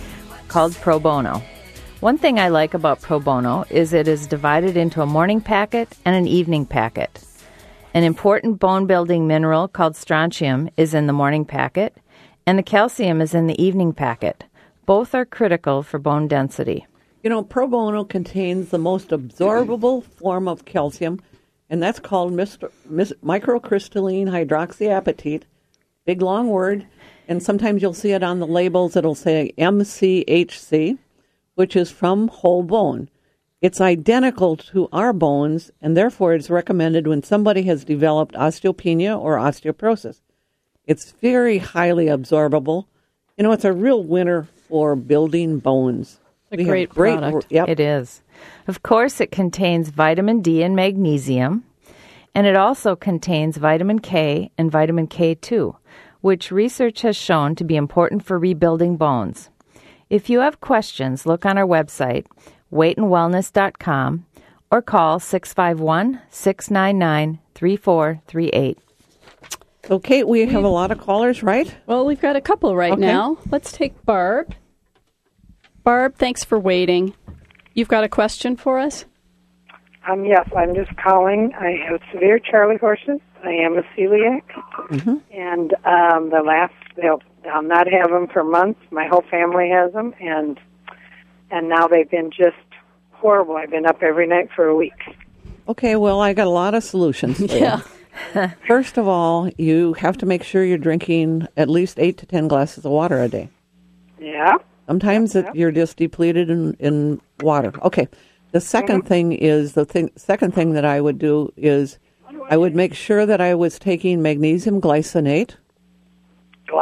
[0.49, 1.45] called Pro Bono.
[2.01, 5.97] One thing I like about Pro Bono is it is divided into a morning packet
[6.05, 7.25] and an evening packet.
[7.95, 11.97] An important bone building mineral called strontium is in the morning packet,
[12.45, 14.43] and the calcium is in the evening packet.
[14.85, 16.89] Both are critical for bone density.
[17.23, 21.23] You know, pro bono contains the most absorbable form of calcium,
[21.71, 22.73] and that's called Mr.
[22.85, 25.45] Mis- microcrystalline hydroxyapatite.
[26.05, 26.89] Big long word,
[27.29, 28.97] and sometimes you'll see it on the labels.
[28.97, 30.99] It'll say MCHC,
[31.55, 33.09] which is from whole bone.
[33.65, 39.39] It's identical to our bones, and therefore it's recommended when somebody has developed osteopenia or
[39.39, 40.21] osteoporosis.
[40.87, 42.85] It's very highly absorbable.
[43.39, 46.21] You know, it's a real winner for building bones.
[46.43, 47.47] It's A We have great product.
[47.49, 47.69] Yep.
[47.71, 48.21] It is.
[48.67, 51.65] Of course, it contains vitamin D and magnesium,
[52.35, 55.75] and it also contains vitamin K and vitamin K2,
[56.21, 59.49] which research has shown to be important for rebuilding bones.
[60.11, 62.27] If you have questions, look on our website,
[62.75, 64.27] weightandwellness.com,
[64.71, 68.79] or call 651 699 3438.
[69.87, 71.75] So, Kate, we have a lot of callers, right?
[71.87, 73.01] Well, we've got a couple right Okay.
[73.03, 73.37] now.
[73.51, 74.55] Let's take Barb.
[75.83, 77.13] Barb, thanks for waiting.
[77.75, 79.05] You've got a question for us?
[80.09, 81.53] Um, yes, I'm just calling.
[81.59, 83.21] I have severe Charlie horses.
[83.43, 84.43] I am a celiac,
[85.31, 87.21] and um, the last they'll
[87.53, 88.81] I'll not have them for months.
[88.91, 90.59] My whole family has them, and
[91.51, 92.57] and now they've been just
[93.25, 93.57] horrible.
[93.57, 95.17] I've been up every night for a week.
[95.67, 97.39] Okay, well, I got a lot of solutions.
[97.39, 97.57] For
[98.37, 98.51] you.
[98.67, 102.49] First of all, you have to make sure you're drinking at least eight to ten
[102.49, 103.49] glasses of water a day.
[104.21, 104.59] Yeah.
[104.87, 107.73] Sometimes it, you're just depleted in, in water.
[107.83, 108.09] Okay.
[108.53, 109.09] The 2nd mm-hmm.
[109.09, 110.11] thing is the thing.
[110.17, 111.99] Second thing that I would do is
[112.51, 115.55] I would make sure that I was taking magnesium glycinate.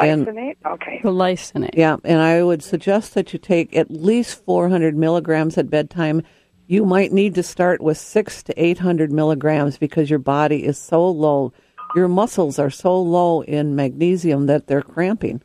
[0.00, 0.56] And- Glycinate.
[0.64, 1.00] okay.
[1.02, 1.74] Glycinate.
[1.74, 6.22] Yeah, and I would suggest that you take at least 400 milligrams at bedtime.
[6.66, 11.08] You might need to start with six to 800 milligrams because your body is so
[11.08, 11.52] low.
[11.94, 15.42] Your muscles are so low in magnesium that they're cramping.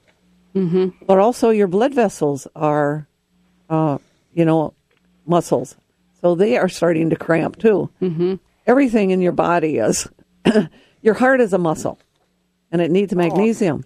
[0.55, 1.05] Mm-hmm.
[1.05, 3.07] But also, your blood vessels are,
[3.69, 3.97] uh,
[4.33, 4.73] you know,
[5.25, 5.75] muscles.
[6.21, 7.89] So they are starting to cramp too.
[8.01, 8.35] Mm-hmm.
[8.65, 10.07] Everything in your body is.
[11.01, 11.99] your heart is a muscle,
[12.71, 13.83] and it needs magnesium.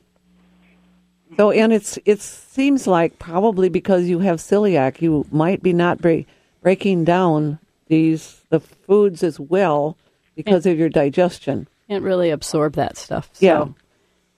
[1.38, 6.00] So, and it's it seems like probably because you have celiac, you might be not
[6.00, 6.28] break,
[6.62, 9.98] breaking down these the foods as well
[10.36, 11.67] because of your digestion.
[11.88, 13.30] Can't really absorb that stuff.
[13.34, 13.65] So Yeah.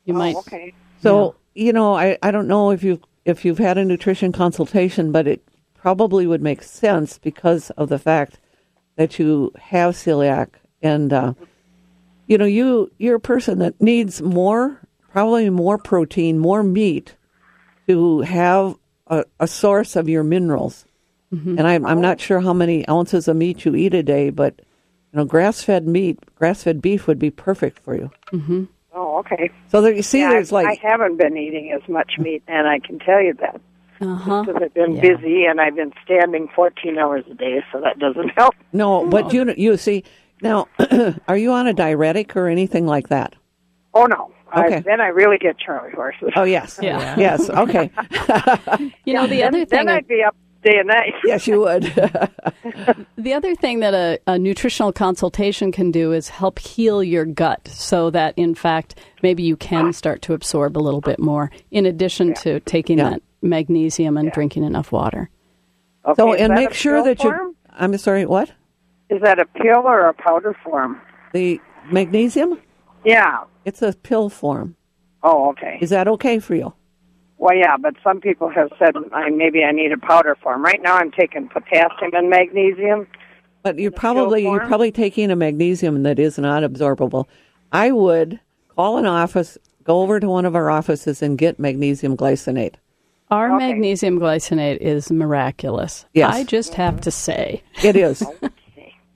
[0.06, 0.36] You might.
[0.36, 0.74] Okay.
[1.02, 5.12] So you know, I, I don't know if you if you've had a nutrition consultation,
[5.12, 8.40] but it probably would make sense because of the fact
[8.96, 10.50] that you have celiac
[10.82, 11.34] and uh,
[12.28, 14.80] you know you you're a person that needs more
[15.14, 17.16] probably more protein, more meat
[17.88, 18.76] to have
[19.08, 20.86] a, a source of your minerals.
[21.32, 24.54] And I'm I'm not sure how many ounces of meat you eat a day, but
[25.12, 28.12] you know, grass fed meat, grass fed beef would be perfect for you.
[28.32, 28.66] Mm-hmm.
[28.94, 29.50] Oh, okay.
[29.70, 32.44] So there, you see, Yeah, there's I, like I haven't been eating as much meat,
[32.48, 33.60] and I can tell you that
[34.00, 34.44] Uh-huh.
[34.44, 35.02] because I've been Yeah.
[35.16, 38.54] busy and I've been standing 14 hours a day, so that doesn't help.
[38.72, 40.04] No, but you you see
[40.44, 40.68] now,
[41.28, 43.34] are you on a diuretic or anything like that?
[43.96, 44.30] Oh no.
[44.56, 44.76] Uh, okay.
[44.78, 46.32] I, then I really get Charlie horses.
[46.36, 47.16] Oh yes, Yeah.
[47.18, 47.90] yes, okay.
[49.06, 49.86] You know, the then, other thing.
[49.86, 51.14] Then I'd be up day and night.
[51.26, 51.84] yes, you would.
[53.18, 57.68] The other thing that a, a nutritional consultation can do is help heal your gut
[57.68, 61.86] so that, in fact, maybe you can start to absorb a little bit more in
[61.86, 63.10] addition to taking Yeah.
[63.12, 65.30] that magnesium and drinking enough water.
[66.06, 67.36] Okay, so and make sure pill that form?
[67.48, 67.56] you.
[67.72, 68.26] I'm sorry.
[68.26, 68.52] What
[69.10, 71.02] Is that a pill or a powder form?
[71.34, 71.60] the
[71.92, 72.60] magnesium?
[73.06, 73.44] Yeah.
[73.66, 74.76] It's a pill form.
[75.24, 75.78] Oh, okay.
[75.82, 76.74] Is that okay for you?
[77.38, 80.64] Well, yeah, but some people have said I, maybe I need a powder form.
[80.64, 83.08] Right now, I'm taking potassium and magnesium.
[83.64, 87.26] But you're probably you're probably taking a magnesium that is not absorbable.
[87.72, 88.40] I would
[88.70, 92.76] call an office, go over to one of our offices and get magnesium glycinate.
[93.32, 96.06] Our magnesium glycinate is miraculous.
[96.14, 96.34] Yes.
[96.34, 97.64] I just have to say.
[97.84, 98.24] It is.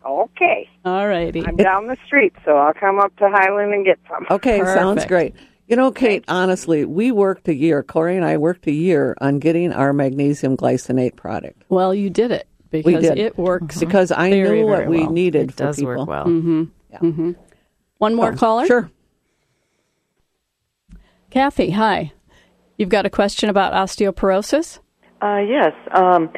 [0.08, 0.70] Okay.
[0.86, 1.44] All righty.
[1.46, 4.26] I'm down the street, so I'll come up to Highland and get some.
[4.32, 5.36] Okay, sounds great.
[5.68, 9.40] You know, Kate, honestly, we worked a year, Corey and I worked a year on
[9.40, 11.62] getting our magnesium glycinate product.
[11.68, 13.18] Well, you did it because did.
[13.18, 13.78] it works.
[13.78, 15.98] Because I very, knew what very we needed It for does people.
[15.98, 16.26] work well.
[16.26, 16.64] Mm-hmm.
[17.06, 17.32] Mm-hmm.
[17.98, 18.66] One more Oh, caller?
[18.66, 18.90] Sure.
[21.30, 22.14] Kathy, hi.
[22.78, 24.80] You've got a question about osteoporosis?
[25.22, 25.74] Uh, yes.
[25.94, 26.30] Um,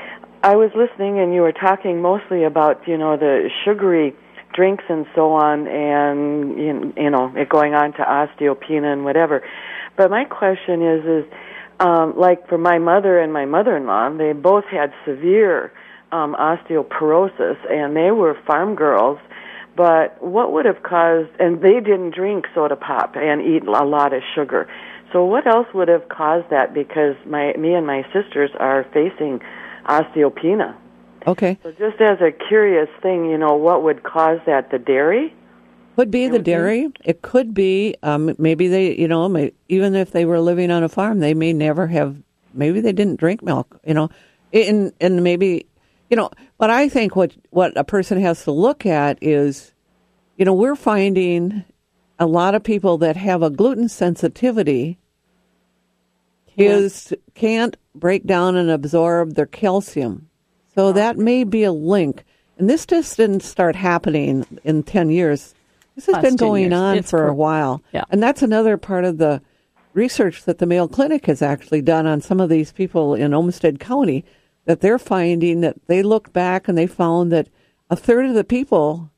[0.42, 4.16] I was listening, and you were talking mostly about you know the sugary
[4.54, 6.58] drinks and so on, and
[6.98, 9.44] you know it going on to osteopenia and whatever.
[9.98, 11.34] But my question is, is
[11.82, 15.74] um, like for my mother and my mother-in-law, they both had severe
[16.14, 19.20] um, osteoporosis, and they were farm girls.
[19.76, 21.30] But what would have caused?
[21.40, 24.70] And they didn't drink soda pop and eat a lot of sugar.
[25.12, 26.74] So what else would have caused that?
[26.74, 29.42] Because my me and my sisters are facing
[29.86, 30.76] osteopenia.
[31.28, 31.58] Okay.
[31.64, 34.72] So just as a curious thing, you know, what would cause that?
[34.72, 35.34] The dairy?
[35.96, 36.88] Could be the dairy.
[37.04, 40.84] It could be um, maybe they, you know, may, even if they were living on
[40.84, 42.16] a farm, they may never have.
[42.54, 43.80] Maybe they didn't drink milk.
[43.86, 44.10] You know,
[44.54, 45.66] and and maybe,
[46.10, 46.30] you know.
[46.58, 49.74] But I think what what a person has to look at is,
[50.38, 51.66] you know, we're finding
[52.18, 55.00] a lot of people that have a gluten sensitivity
[56.60, 60.30] is can't break down and absorb their calcium.
[60.76, 60.92] So oh.
[60.94, 62.24] that may be a link.
[62.58, 65.54] And this just didn't start happening in 10 years.
[65.96, 67.82] This has Last been going on It's for a while.
[67.94, 68.04] Yeah.
[68.10, 69.42] And that's another part of the
[69.94, 73.80] research that the Mayo Clinic has actually done on some of these people in Olmsted
[73.80, 74.24] County
[74.66, 77.50] that they're finding that they look back and they found that
[77.90, 79.10] a third of the people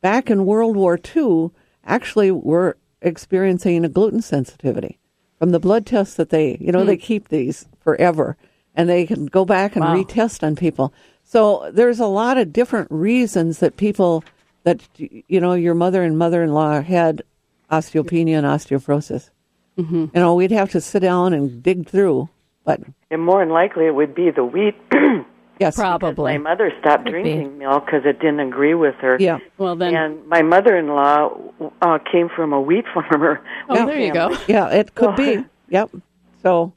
[0.00, 1.50] back in World War II
[1.84, 4.98] actually were experiencing a gluten sensitivity
[5.38, 8.36] from the blood tests that they, you know, they keep these forever
[8.74, 9.94] and they can go back and Wow.
[9.96, 10.92] retest on people.
[11.24, 14.22] So there's a lot of different reasons that people
[14.64, 17.22] that you know your mother and mother-in-law had
[17.70, 19.30] osteopenia and osteoporosis.
[19.78, 19.96] Mm-hmm.
[20.14, 22.28] You know, we'd have to sit down and dig through,
[22.64, 24.74] but And more than likely, it would be the wheat.
[25.58, 26.32] yes, Probably.
[26.38, 27.22] my mother stopped Could be.
[27.22, 29.16] drinking milk because it didn't agree with her.
[29.20, 29.38] Yeah.
[29.58, 29.94] Well, then.
[29.94, 31.30] And my mother-in-law
[31.82, 33.40] uh, came from a wheat farmer.
[33.68, 34.36] oh, there you go.
[34.48, 35.16] Yeah, it could Oh.
[35.16, 35.44] be.
[35.68, 35.90] Yep.
[36.42, 36.72] So,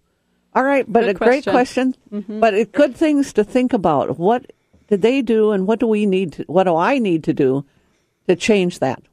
[0.56, 1.94] all right, but Good a great question.
[2.10, 2.40] question.
[2.40, 4.18] But it, good things to think about.
[4.18, 4.52] What
[4.88, 6.34] did they do, and what do we need?
[6.34, 7.66] To, what do I need to do
[8.28, 9.04] to change that?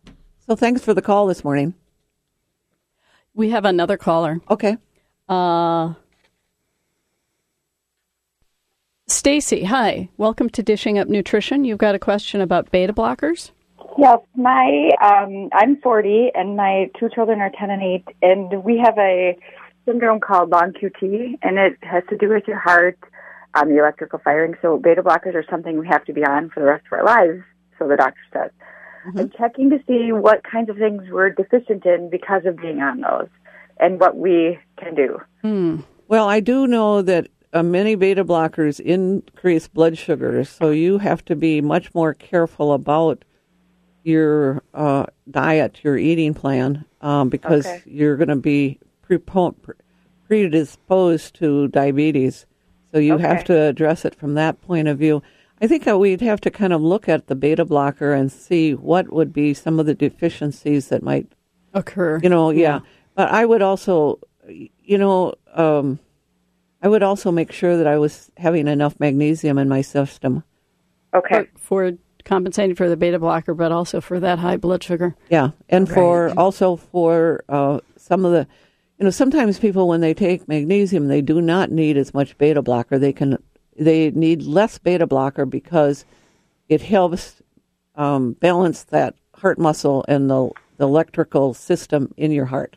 [0.47, 1.75] So, thanks for the call this morning.
[3.35, 4.41] We have another caller.
[4.49, 4.79] Okay.
[5.29, 5.93] Uh,
[9.09, 10.09] Stacy, hi.
[10.17, 11.65] Welcome to Dishing Up Nutrition.
[11.65, 13.53] You've got a question about beta blockers?
[13.97, 18.79] Yes, my um, I'm 40 and my two children are 10 and 8, and we
[18.79, 19.39] have a
[19.85, 22.99] syndrome called long QT, and it has to do with your heart,
[23.55, 24.55] um, the electrical firing.
[24.61, 27.05] So beta blockers are something we have to be on for the rest of our
[27.05, 27.45] lives.
[27.79, 28.51] So the doctor says.
[29.17, 33.03] I'm checking to see what kinds of things we're deficient in because of being on
[33.03, 33.29] those,
[33.79, 35.21] and what we can do.
[35.43, 35.83] Hmm.
[36.09, 41.25] Well, I do know that uh, many beta blockers increase blood sugar, so you have
[41.25, 43.25] to be much more careful about
[44.03, 47.83] your uh, diet, your eating plan, um, because Okay.
[47.87, 48.79] you're going to be
[50.23, 52.47] predisposed to diabetes.
[52.93, 55.23] So you have to address it from that point of view.
[55.61, 58.75] I think that we'd have to kind of look at the beta blocker and see
[58.75, 61.27] what would be some of the deficiencies that might
[61.73, 62.21] Occur.
[62.23, 62.81] you know, yeah.
[63.15, 65.99] But I would also, you know, um,
[66.83, 70.45] I would also make sure that I was having enough magnesium in my system.
[71.15, 71.49] Okay.
[71.57, 75.17] For, for compensating for the beta blocker, but also for that high blood sugar.
[75.31, 78.47] Yeah, and for also for uh, some of the,
[78.99, 82.61] you know, sometimes people when they take magnesium, they do not need as much beta
[82.61, 82.99] blocker.
[82.99, 83.39] They can,
[83.79, 86.05] they need less beta blocker because
[86.69, 87.41] it helps
[87.95, 92.77] um, balance that heart muscle and the, the electrical system in your heart.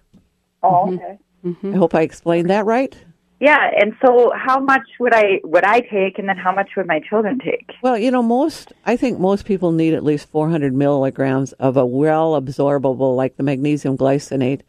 [0.64, 1.18] Oh, okay.
[1.64, 2.96] I hope I explained that right.
[3.40, 6.88] Yeah, and so how much would I would I take, and then how much would
[6.88, 7.72] my children take?
[7.82, 11.86] Well, you know, most I think most people need at least 400 milligrams of a
[11.86, 14.62] well absorbable, like the magnesium glycinate.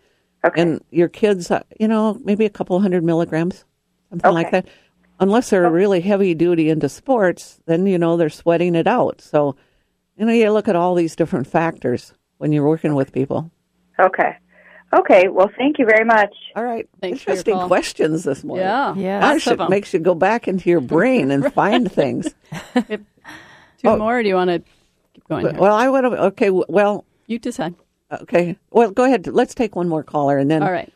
[0.45, 0.63] Okay.
[0.63, 3.65] And your kids, uh, you know, maybe a couple hundred milligrams,
[4.09, 4.61] something like Okay.
[4.63, 4.69] that.
[5.19, 9.21] Unless they're really heavy duty into sports, then you know they're sweating it out.
[9.21, 9.55] So,
[10.17, 13.51] you know, you look at all these different factors when you're working with people.
[13.99, 14.37] Okay.
[14.93, 15.29] Okay.
[15.29, 16.35] Well, thank you very much.
[16.57, 16.89] All right.
[17.01, 18.67] Thanks Interesting questions this morning.
[18.67, 18.95] Yeah.
[18.97, 19.21] Yeah.
[19.21, 22.35] Gosh, it makes you go back into your brain and find things.
[22.75, 22.99] Two
[23.85, 23.97] oh.
[23.97, 24.23] more.
[24.23, 24.63] do you want to
[25.15, 25.47] keep going?
[25.47, 25.61] Here?
[25.61, 26.13] Well, I would have.
[26.13, 26.51] Okay.
[26.51, 27.75] Well, you decide.
[28.11, 28.59] Okay.
[28.71, 29.27] Well, go ahead.
[29.29, 30.63] Let's take one more caller and then.
[30.63, 30.93] All right.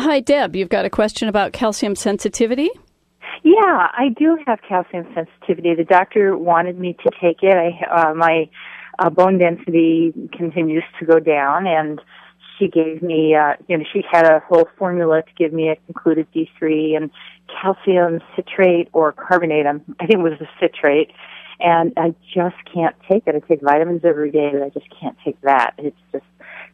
[0.00, 0.54] Hi, Deb.
[0.54, 2.70] You've got a question about calcium sensitivity?
[3.42, 5.74] Yeah, I do have calcium sensitivity.
[5.74, 7.54] The doctor wanted me to take it.
[7.56, 8.48] I uh, my
[8.98, 12.00] uh, bone density continues to go down, and
[12.58, 15.68] she gave me, uh, you know, she had a whole formula to give me.
[15.68, 17.10] It included D3 and
[17.60, 19.66] calcium citrate or carbonate.
[19.66, 21.12] I'm, I think it was the citrate.
[21.60, 23.34] And I just can't take it.
[23.34, 25.74] I take vitamins every day, but I just can't take that.
[25.78, 26.24] It's just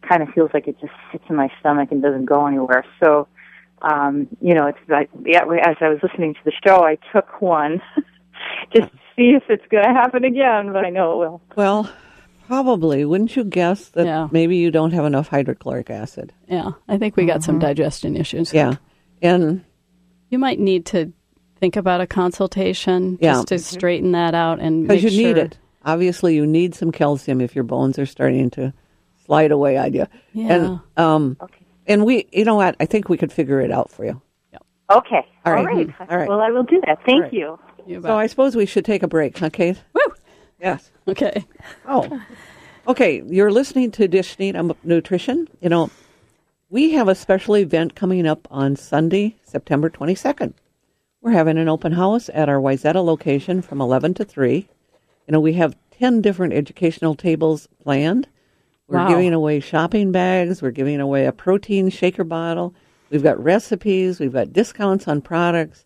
[0.06, 2.84] kind of feels like it just sits in my stomach and doesn't go anywhere.
[3.02, 3.26] So,
[3.80, 7.40] um, you know, it's like, yeah, as I was listening to the show, I took
[7.40, 7.80] one
[8.74, 11.40] just to see if it's going to happen again, but I know it will.
[11.56, 11.90] Well,
[12.46, 13.04] probably.
[13.04, 14.28] Wouldn't you guess that Yeah.
[14.30, 16.32] maybe you don't have enough hydrochloric acid?
[16.48, 18.52] Yeah, I think we got some digestion issues.
[18.52, 18.76] Yeah.
[19.22, 19.64] And
[20.30, 21.12] you might need to
[21.60, 23.32] think about a consultation Yeah.
[23.34, 25.58] just to straighten that out and because make you need sure- it.
[25.86, 28.72] Obviously, you need some calcium if your bones are starting to
[29.26, 29.76] slide away.
[29.76, 30.08] Idea.
[30.32, 30.54] Yeah.
[30.54, 31.36] And um,
[31.86, 32.74] and we, you know what?
[32.80, 34.22] I think we could figure it out for you.
[34.52, 34.62] Yep.
[34.90, 35.26] Okay.
[35.44, 35.58] All right.
[35.66, 35.88] All right.
[36.08, 36.28] All right.
[36.28, 37.00] Well, I will do that.
[37.04, 37.32] Thank right.
[37.34, 37.58] you.
[38.00, 39.76] So I suppose we should take a break, huh, Kate?
[39.92, 40.00] Woo!
[40.64, 40.90] Yes.
[41.06, 41.44] Okay.
[41.86, 42.22] Oh.
[42.88, 45.46] Okay, you're listening to Dish um, Nutrition.
[45.60, 45.90] You know,
[46.70, 50.54] we have a special event coming up on Sunday, September 22nd.
[51.20, 54.66] We're having an open house at our Wayzata location from 11 to 3.
[55.26, 58.26] You know, we have 10 different educational tables planned.
[58.88, 59.08] We're Wow.
[59.08, 60.62] giving away shopping bags.
[60.62, 62.74] We're giving away a protein shaker bottle.
[63.10, 64.18] We've got recipes.
[64.18, 65.84] We've got discounts on products.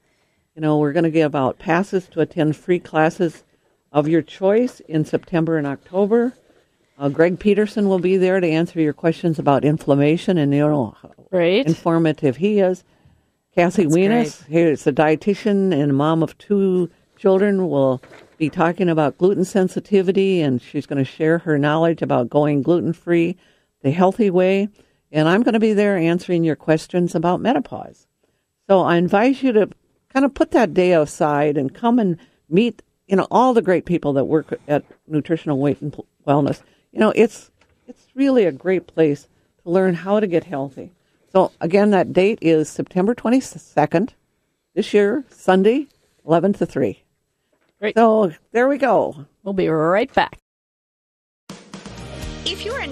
[0.54, 3.42] You know, we're going to give out passes to attend free classes
[3.92, 6.34] of your choice in September and October.
[6.98, 10.96] Uh, Greg Peterson will be there to answer your questions about inflammation and you know
[11.00, 11.66] how Great.
[11.66, 12.82] informative he is.
[13.54, 18.02] Cassie That's Weness, who's a dietitian and mom of two children, will
[18.36, 22.92] be talking about gluten sensitivity, and she's going to share her knowledge about going gluten
[22.92, 23.36] free
[23.82, 24.68] the healthy way.
[25.10, 28.06] And I'm going to be there answering your questions about menopause.
[28.68, 29.70] So I invite you to
[30.12, 32.18] kind of put that day aside and come and
[32.48, 35.96] meet, you know, all the great people that work at Nutritional Weight and
[36.26, 36.62] Wellness.
[36.92, 37.50] You know, it's
[37.86, 39.26] it's really a great place
[39.62, 40.92] to learn how to get healthy.
[41.32, 44.10] So again, that date is September 22nd
[44.74, 45.88] this year, Sunday,
[46.26, 47.02] 11 to 3.
[47.80, 47.94] Great.
[47.96, 49.26] So there we go.
[49.42, 50.38] We'll be right back.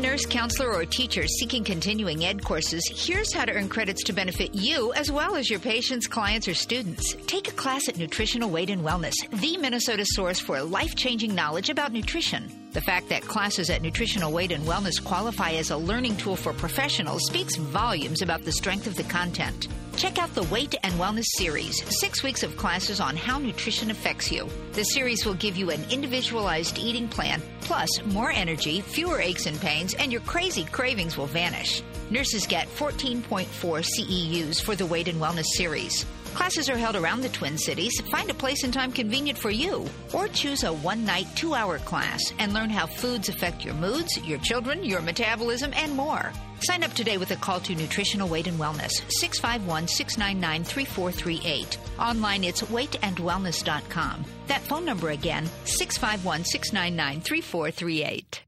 [0.00, 4.54] Nurse, counselor, or teacher seeking continuing ed courses, here's how to earn credits to benefit
[4.54, 7.16] you as well as your patients, clients, or students.
[7.26, 11.70] Take a class at Nutritional Weight and Wellness, the Minnesota source for life changing knowledge
[11.70, 12.65] about nutrition.
[12.76, 16.52] The fact that classes at Nutritional Weight and Wellness qualify as a learning tool for
[16.52, 19.68] professionals speaks volumes about the strength of the content.
[19.96, 24.30] Check out the Weight and Wellness series, six weeks of classes on how nutrition affects
[24.30, 24.46] you.
[24.72, 29.58] The series will give you an individualized eating plan, plus more energy, fewer aches and
[29.58, 31.82] pains, and your crazy cravings will vanish.
[32.10, 36.04] Nurses get 14.4 CEUs for the Weight and Wellness series.
[36.36, 37.98] Classes are held around the Twin Cities.
[38.10, 39.86] Find a place and time convenient for you.
[40.12, 44.18] Or choose a one night, two hour class and learn how foods affect your moods,
[44.18, 46.30] your children, your metabolism, and more.
[46.60, 51.78] Sign up today with a call to Nutritional Weight and Wellness, 651 699 3438.
[51.98, 54.24] Online, it's weightandwellness.com.
[54.48, 58.42] That phone number again, 651 699 3438.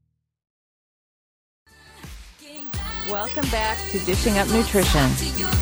[3.09, 5.09] Welcome back to Dishing Up Nutrition.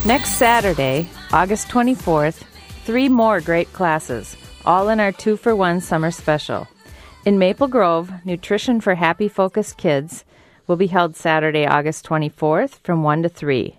[0.06, 2.44] Next Saturday, August 24th,
[2.86, 6.66] three more great classes, all in our two for one summer special.
[7.26, 10.24] In Maple Grove, Nutrition for Happy Focused Kids
[10.68, 13.78] will be held Saturday, August 24th from 1 to 3.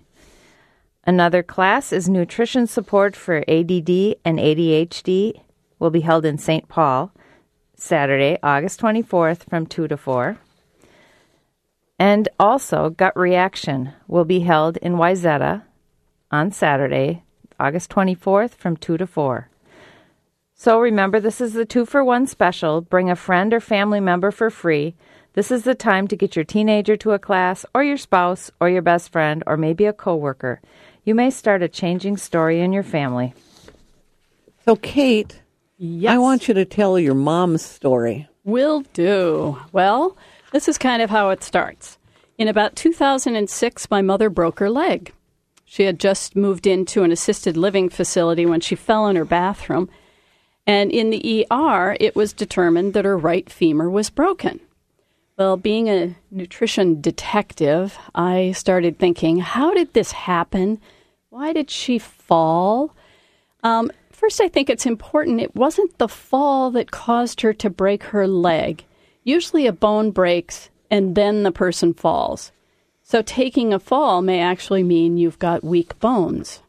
[1.05, 5.41] Another class is Nutrition Support for ADD and ADHD
[5.79, 6.69] will be held in St.
[6.69, 7.13] Paul
[7.75, 10.37] Saturday, August 24th from 2 to 4.
[11.99, 15.63] And also, Gut Reaction will be held in Wayzata
[16.31, 17.23] on Saturday,
[17.59, 19.49] August 24th from 2 to 4.
[20.55, 22.81] So remember, this is the two for one special.
[22.81, 24.97] Bring a friend or family member for free.
[25.35, 28.69] This is the time to get your teenager to a class, or your spouse, or
[28.69, 30.61] your best friend, or maybe a coworker.
[31.05, 33.35] You may start a changing story in your family.
[34.65, 35.41] So, Kate,
[35.77, 36.13] yes.
[36.13, 38.29] I want you to tell your mom's story.
[38.43, 39.59] Will do.
[39.71, 40.17] Well,
[40.51, 41.99] this is kind of how it starts.
[42.37, 45.13] In about 2006, my mother broke her leg.
[45.71, 49.91] She had just moved into an assisted living facility when she fell in her bathroom.
[50.67, 54.61] And in the ER, it was determined that her right femur was broken.
[55.37, 60.81] Well, being a nutrition detective, I started thinking, how did this happen?
[61.29, 62.95] Why did she fall?
[63.63, 68.05] Um, first, I think it's important it wasn't the fall that caused her to break
[68.05, 68.85] her leg.
[69.23, 72.53] Usually, a bone breaks and then the person falls.
[73.11, 76.61] So taking a fall may actually mean you've got weak bones.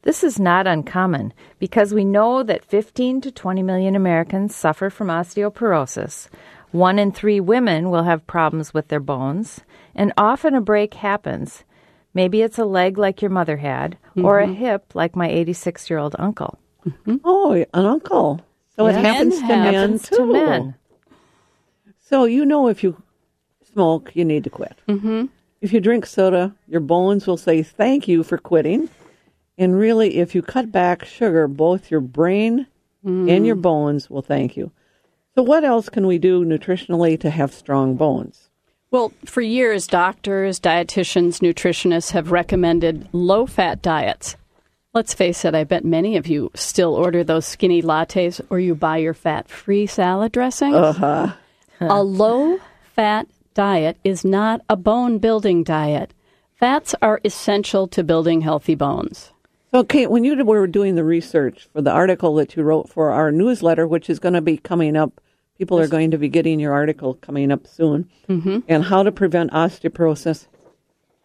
[0.00, 5.08] This is not uncommon because we know that 15 to 20 million Americans suffer from
[5.08, 6.28] osteoporosis.
[6.72, 9.60] One in three women will have problems with their bones,
[9.94, 11.62] and often a break happens.
[12.14, 14.54] Maybe it's a leg like your mother had, or a Mhm.
[14.54, 16.58] hip like my 86 year old uncle.
[17.22, 18.40] Oh, an uncle.
[18.74, 18.96] So Yes.
[18.96, 20.16] it happens to Men men too.
[20.16, 20.74] to men.
[22.00, 22.96] So you know if you
[23.74, 24.78] smoke, you need to quit.
[24.88, 25.26] Mm-hmm.
[25.60, 28.88] If you drink soda, your bones will say thank you for quitting.
[29.58, 32.66] And really, if you cut back sugar, both your brain
[33.04, 33.46] and Mm.
[33.46, 34.70] your bones will thank you.
[35.34, 38.48] So, what else can we do nutritionally to have strong bones?
[38.90, 44.36] Well, for years, doctors, dietitians, nutritionists have recommended low fat diets.
[44.94, 48.74] Let's face it, I bet many of you still order those skinny lattes or you
[48.74, 50.74] buy your fat free salad dressings.
[50.76, 51.32] Uh-huh.
[51.80, 52.58] a low
[52.94, 56.12] fat diet is not a bone building diet.
[56.54, 59.32] Fats are essential to building healthy bones.
[59.72, 63.10] So, Kate, when you were doing the research for the article that you wrote for
[63.10, 65.20] our newsletter, which is going to be coming up,
[65.58, 68.60] people are going to be getting your article coming up soon, Mm-hmm.
[68.68, 70.46] and how to prevent osteoporosis.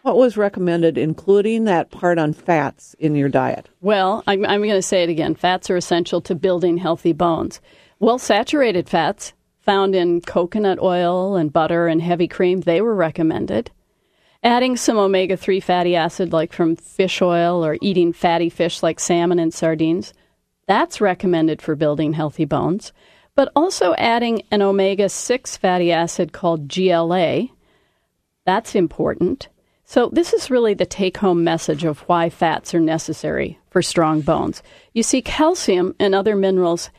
[0.01, 3.69] What was recommended, including that part on fats in your diet?
[3.81, 5.35] Well, I'm, I'm going to say it again.
[5.35, 7.59] Fats are essential to building healthy bones.
[7.99, 13.71] Well, saturated fats found in coconut oil and butter and heavy cream, they were recommended.
[14.41, 18.99] Adding some omega 3 fatty acid, like from fish oil, or eating fatty fish like
[18.99, 20.13] salmon and sardines,
[20.65, 22.93] that's recommended for building healthy bones.
[23.35, 27.47] But also adding an omega 6 fatty acid called GLA,
[28.45, 29.49] that's important.
[29.83, 34.21] So, this is really the take home message of why fats are necessary for strong
[34.21, 34.61] bones.
[34.93, 36.91] You see, calcium and other minerals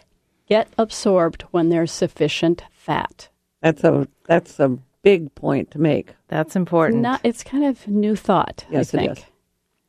[0.51, 3.28] get absorbed when there's sufficient fat.
[3.62, 6.14] That's a that's a big point to make.
[6.28, 7.01] That's important.
[7.01, 9.18] Not, it's kind of new thought, Yes, I think.
[9.18, 9.24] is.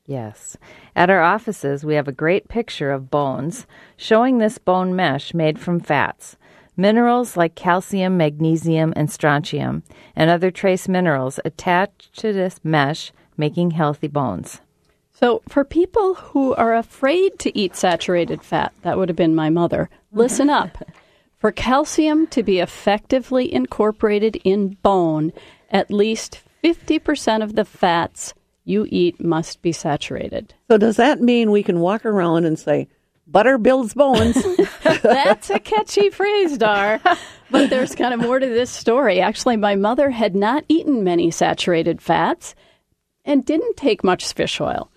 [0.05, 0.57] Yes.
[0.95, 3.65] At our offices, we have a great picture of bones
[3.97, 6.37] showing this bone mesh made from fats.
[6.77, 9.83] Minerals like calcium, magnesium, and strontium,
[10.15, 14.61] and other trace minerals attached to this mesh, making healthy bones.
[15.21, 19.51] So, for people who are afraid to eat saturated fat, that would have been my
[19.51, 20.83] mother, listen up.
[21.37, 25.31] For calcium to be effectively incorporated in bone,
[25.69, 30.55] at least 50% of the fats you eat must be saturated.
[30.71, 32.87] So, does that mean we can walk around and say,
[33.27, 34.43] butter builds bones?
[35.03, 36.99] That's a catchy phrase, Dar.
[37.51, 39.21] But there's kind of more to this story.
[39.21, 42.55] Actually, my mother had not eaten many saturated fats
[43.23, 44.89] and didn't take much fish oil.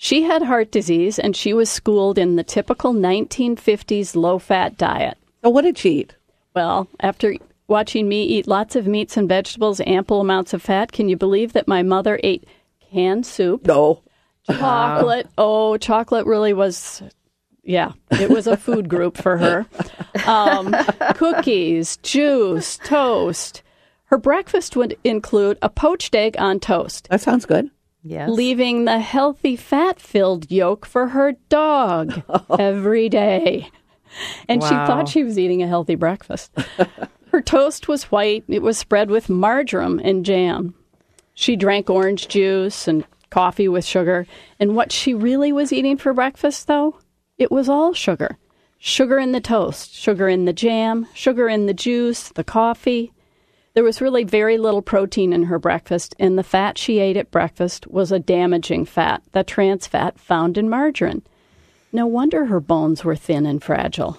[0.00, 5.18] She had heart disease and she was schooled in the typical 1950s low fat diet.
[5.42, 6.14] So, what did she eat?
[6.54, 7.34] Well, after
[7.66, 11.52] watching me eat lots of meats and vegetables, ample amounts of fat, can you believe
[11.52, 12.46] that my mother ate
[12.92, 13.66] canned soup?
[13.66, 14.02] No.
[14.46, 15.26] Chocolate.
[15.36, 17.02] Oh, chocolate really was
[17.64, 19.66] yeah, it was a food group for her.
[20.26, 20.74] Um,
[21.16, 23.62] cookies, juice, toast.
[24.04, 27.08] Her breakfast would include a poached egg on toast.
[27.10, 27.70] That sounds good.
[28.02, 28.30] Yes.
[28.30, 32.56] Leaving the healthy fat filled yolk for her dog oh.
[32.58, 33.70] every day.
[34.48, 36.52] And she thought she was eating a healthy breakfast.
[37.32, 40.74] her toast was white, it was spread with margarine and jam.
[41.34, 44.26] She drank orange juice and coffee with sugar.
[44.58, 46.98] And what she really was eating for breakfast, though,
[47.36, 48.38] it was all sugar.
[48.78, 53.12] Sugar in the toast, sugar in the jam, sugar in the juice, the coffee.
[53.78, 57.30] There was really very little protein in her breakfast, and the fat she ate at
[57.30, 61.22] breakfast was a damaging fat, the trans fat found in margarine.
[61.92, 64.18] No wonder her bones were thin and fragile.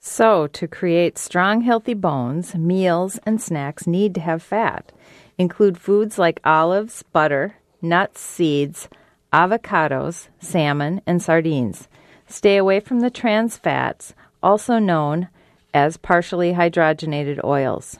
[0.00, 4.92] So, to create strong, healthy bones, meals and snacks need to have fat.
[5.38, 8.86] Include foods like olives, butter, nuts, seeds,
[9.32, 11.88] avocados, salmon, and sardines.
[12.26, 15.28] Stay away from the trans fats, also known
[15.74, 17.98] as partially hydrogenated oils.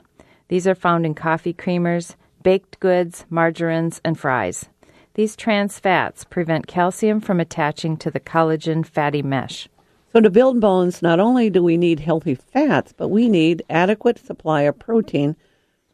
[0.48, 4.66] These are found in coffee creamers, baked goods, margarines, and fries.
[5.14, 9.68] These trans fats prevent calcium from attaching to the collagen fatty mesh.
[10.12, 14.24] So, to build bones, not only do we need healthy fats, but we need adequate
[14.24, 15.34] supply of protein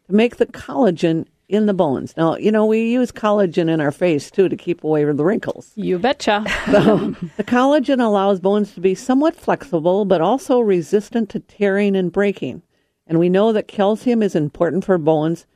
[0.07, 2.15] to make the collagen in the bones.
[2.17, 5.73] Now, you know, we use collagen in our face too to keep away the wrinkles.
[5.75, 6.45] You betcha.
[6.71, 12.13] So, the collagen allows bones to be somewhat flexible, but also resistant to tearing and
[12.13, 12.63] breaking.
[13.07, 15.47] And we know that calcium is important for bones.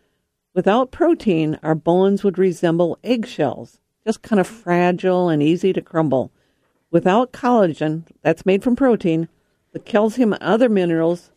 [0.55, 6.32] Without protein, our bones would resemble eggshells, just kind of fragile and easy to crumble.
[6.90, 9.28] Without collagen, that's made from protein,
[9.72, 11.30] the calcium and other minerals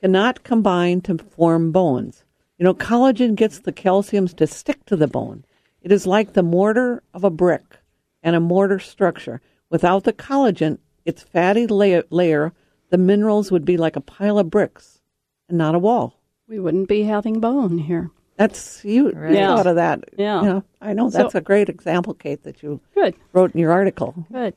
[0.00, 2.24] cannot combine to form bones.
[2.62, 5.44] You know, collagen gets the calciums to stick to the bone.
[5.80, 7.78] It is like the mortar of a brick
[8.22, 9.40] and a mortar structure.
[9.68, 12.52] Without the collagen, its fatty layer, layer
[12.90, 15.00] the minerals would be like a pile of bricks
[15.48, 16.20] and not a wall.
[16.46, 18.12] We wouldn't be having bone here.
[18.36, 19.56] That's you, you Yeah.
[19.56, 20.04] thought of that.
[20.16, 20.40] Yeah.
[20.42, 23.16] You know, I know So- that's a great example, Kate, that you Good.
[23.32, 24.14] wrote in your article.
[24.30, 24.54] Good.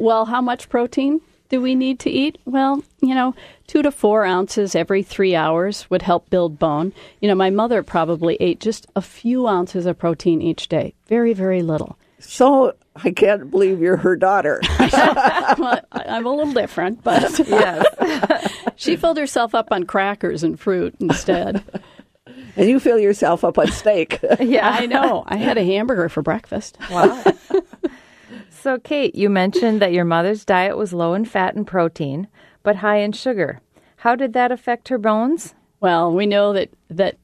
[0.00, 1.20] Well, how much protein
[1.52, 2.38] do we need to eat?
[2.46, 3.34] Well, you know,
[3.66, 6.94] two to four ounces every three hours would help build bone.
[7.20, 10.94] You know, my mother probably ate just a few ounces of protein each day.
[11.08, 11.98] Very, very little.
[12.20, 14.62] So I can't believe you're her daughter.
[14.80, 18.50] well, I'm a little different, but yes.
[18.76, 21.62] she filled herself up on crackers and fruit instead.
[22.56, 24.20] and you fill yourself up on steak.
[24.40, 25.22] yeah, I know.
[25.26, 26.78] I had a hamburger for breakfast.
[26.90, 27.22] Wow.
[28.62, 32.28] So, Kate, you mentioned that your mother's diet was low in fat and protein,
[32.62, 33.60] but high in sugar.
[33.96, 35.54] How did that affect her bones?
[35.80, 37.16] Well, we know that that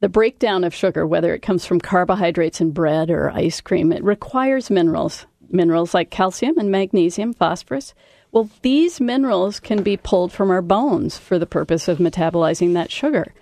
[0.00, 4.02] the breakdown of sugar, whether it comes from carbohydrates in bread or ice cream, it
[4.02, 5.26] requires minerals.
[5.50, 7.92] Minerals like calcium and magnesium, phosphorus.
[8.32, 12.90] Well, these minerals can be pulled from our bones for the purpose of metabolizing that
[12.90, 13.34] sugar.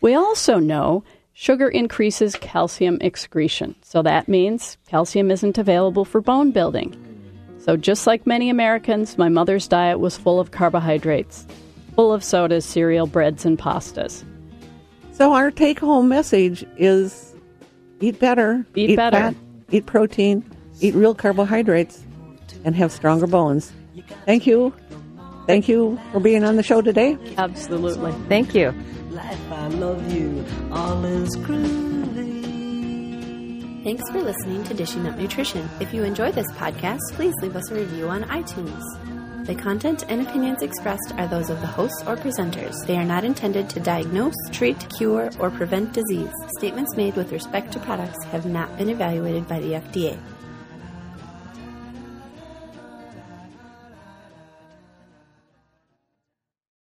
[0.00, 1.02] We also know
[1.34, 3.74] sugar increases calcium excretion.
[3.82, 6.96] So that means calcium isn't available for bone building.
[7.58, 11.46] So, just like many Americans, my mother's diet was full of carbohydrates,
[11.94, 14.24] full of sodas, cereal, breads, and pastas.
[15.12, 17.36] So our take home message is
[18.00, 19.16] eat better, Eat better.
[19.16, 19.34] fat,
[19.70, 20.44] eat protein,
[20.80, 22.02] eat real carbohydrates,
[22.64, 23.70] and have stronger bones.
[24.26, 24.74] Thank you.
[25.46, 27.16] Thank you for being on the show today.
[27.38, 28.10] Absolutely.
[28.28, 28.74] Thank you.
[29.22, 30.44] Life, I love you.
[30.72, 32.42] All is groovy.
[33.84, 35.68] Thanks for listening to Dishing Up Nutrition.
[35.78, 38.82] If you enjoy this podcast, please leave us a review on iTunes.
[39.46, 42.74] The content and opinions expressed are those of the hosts or presenters.
[42.86, 46.32] They are not intended to diagnose, treat, cure, or prevent disease.
[46.58, 50.18] Statements made with respect to products have not been evaluated by the FDA.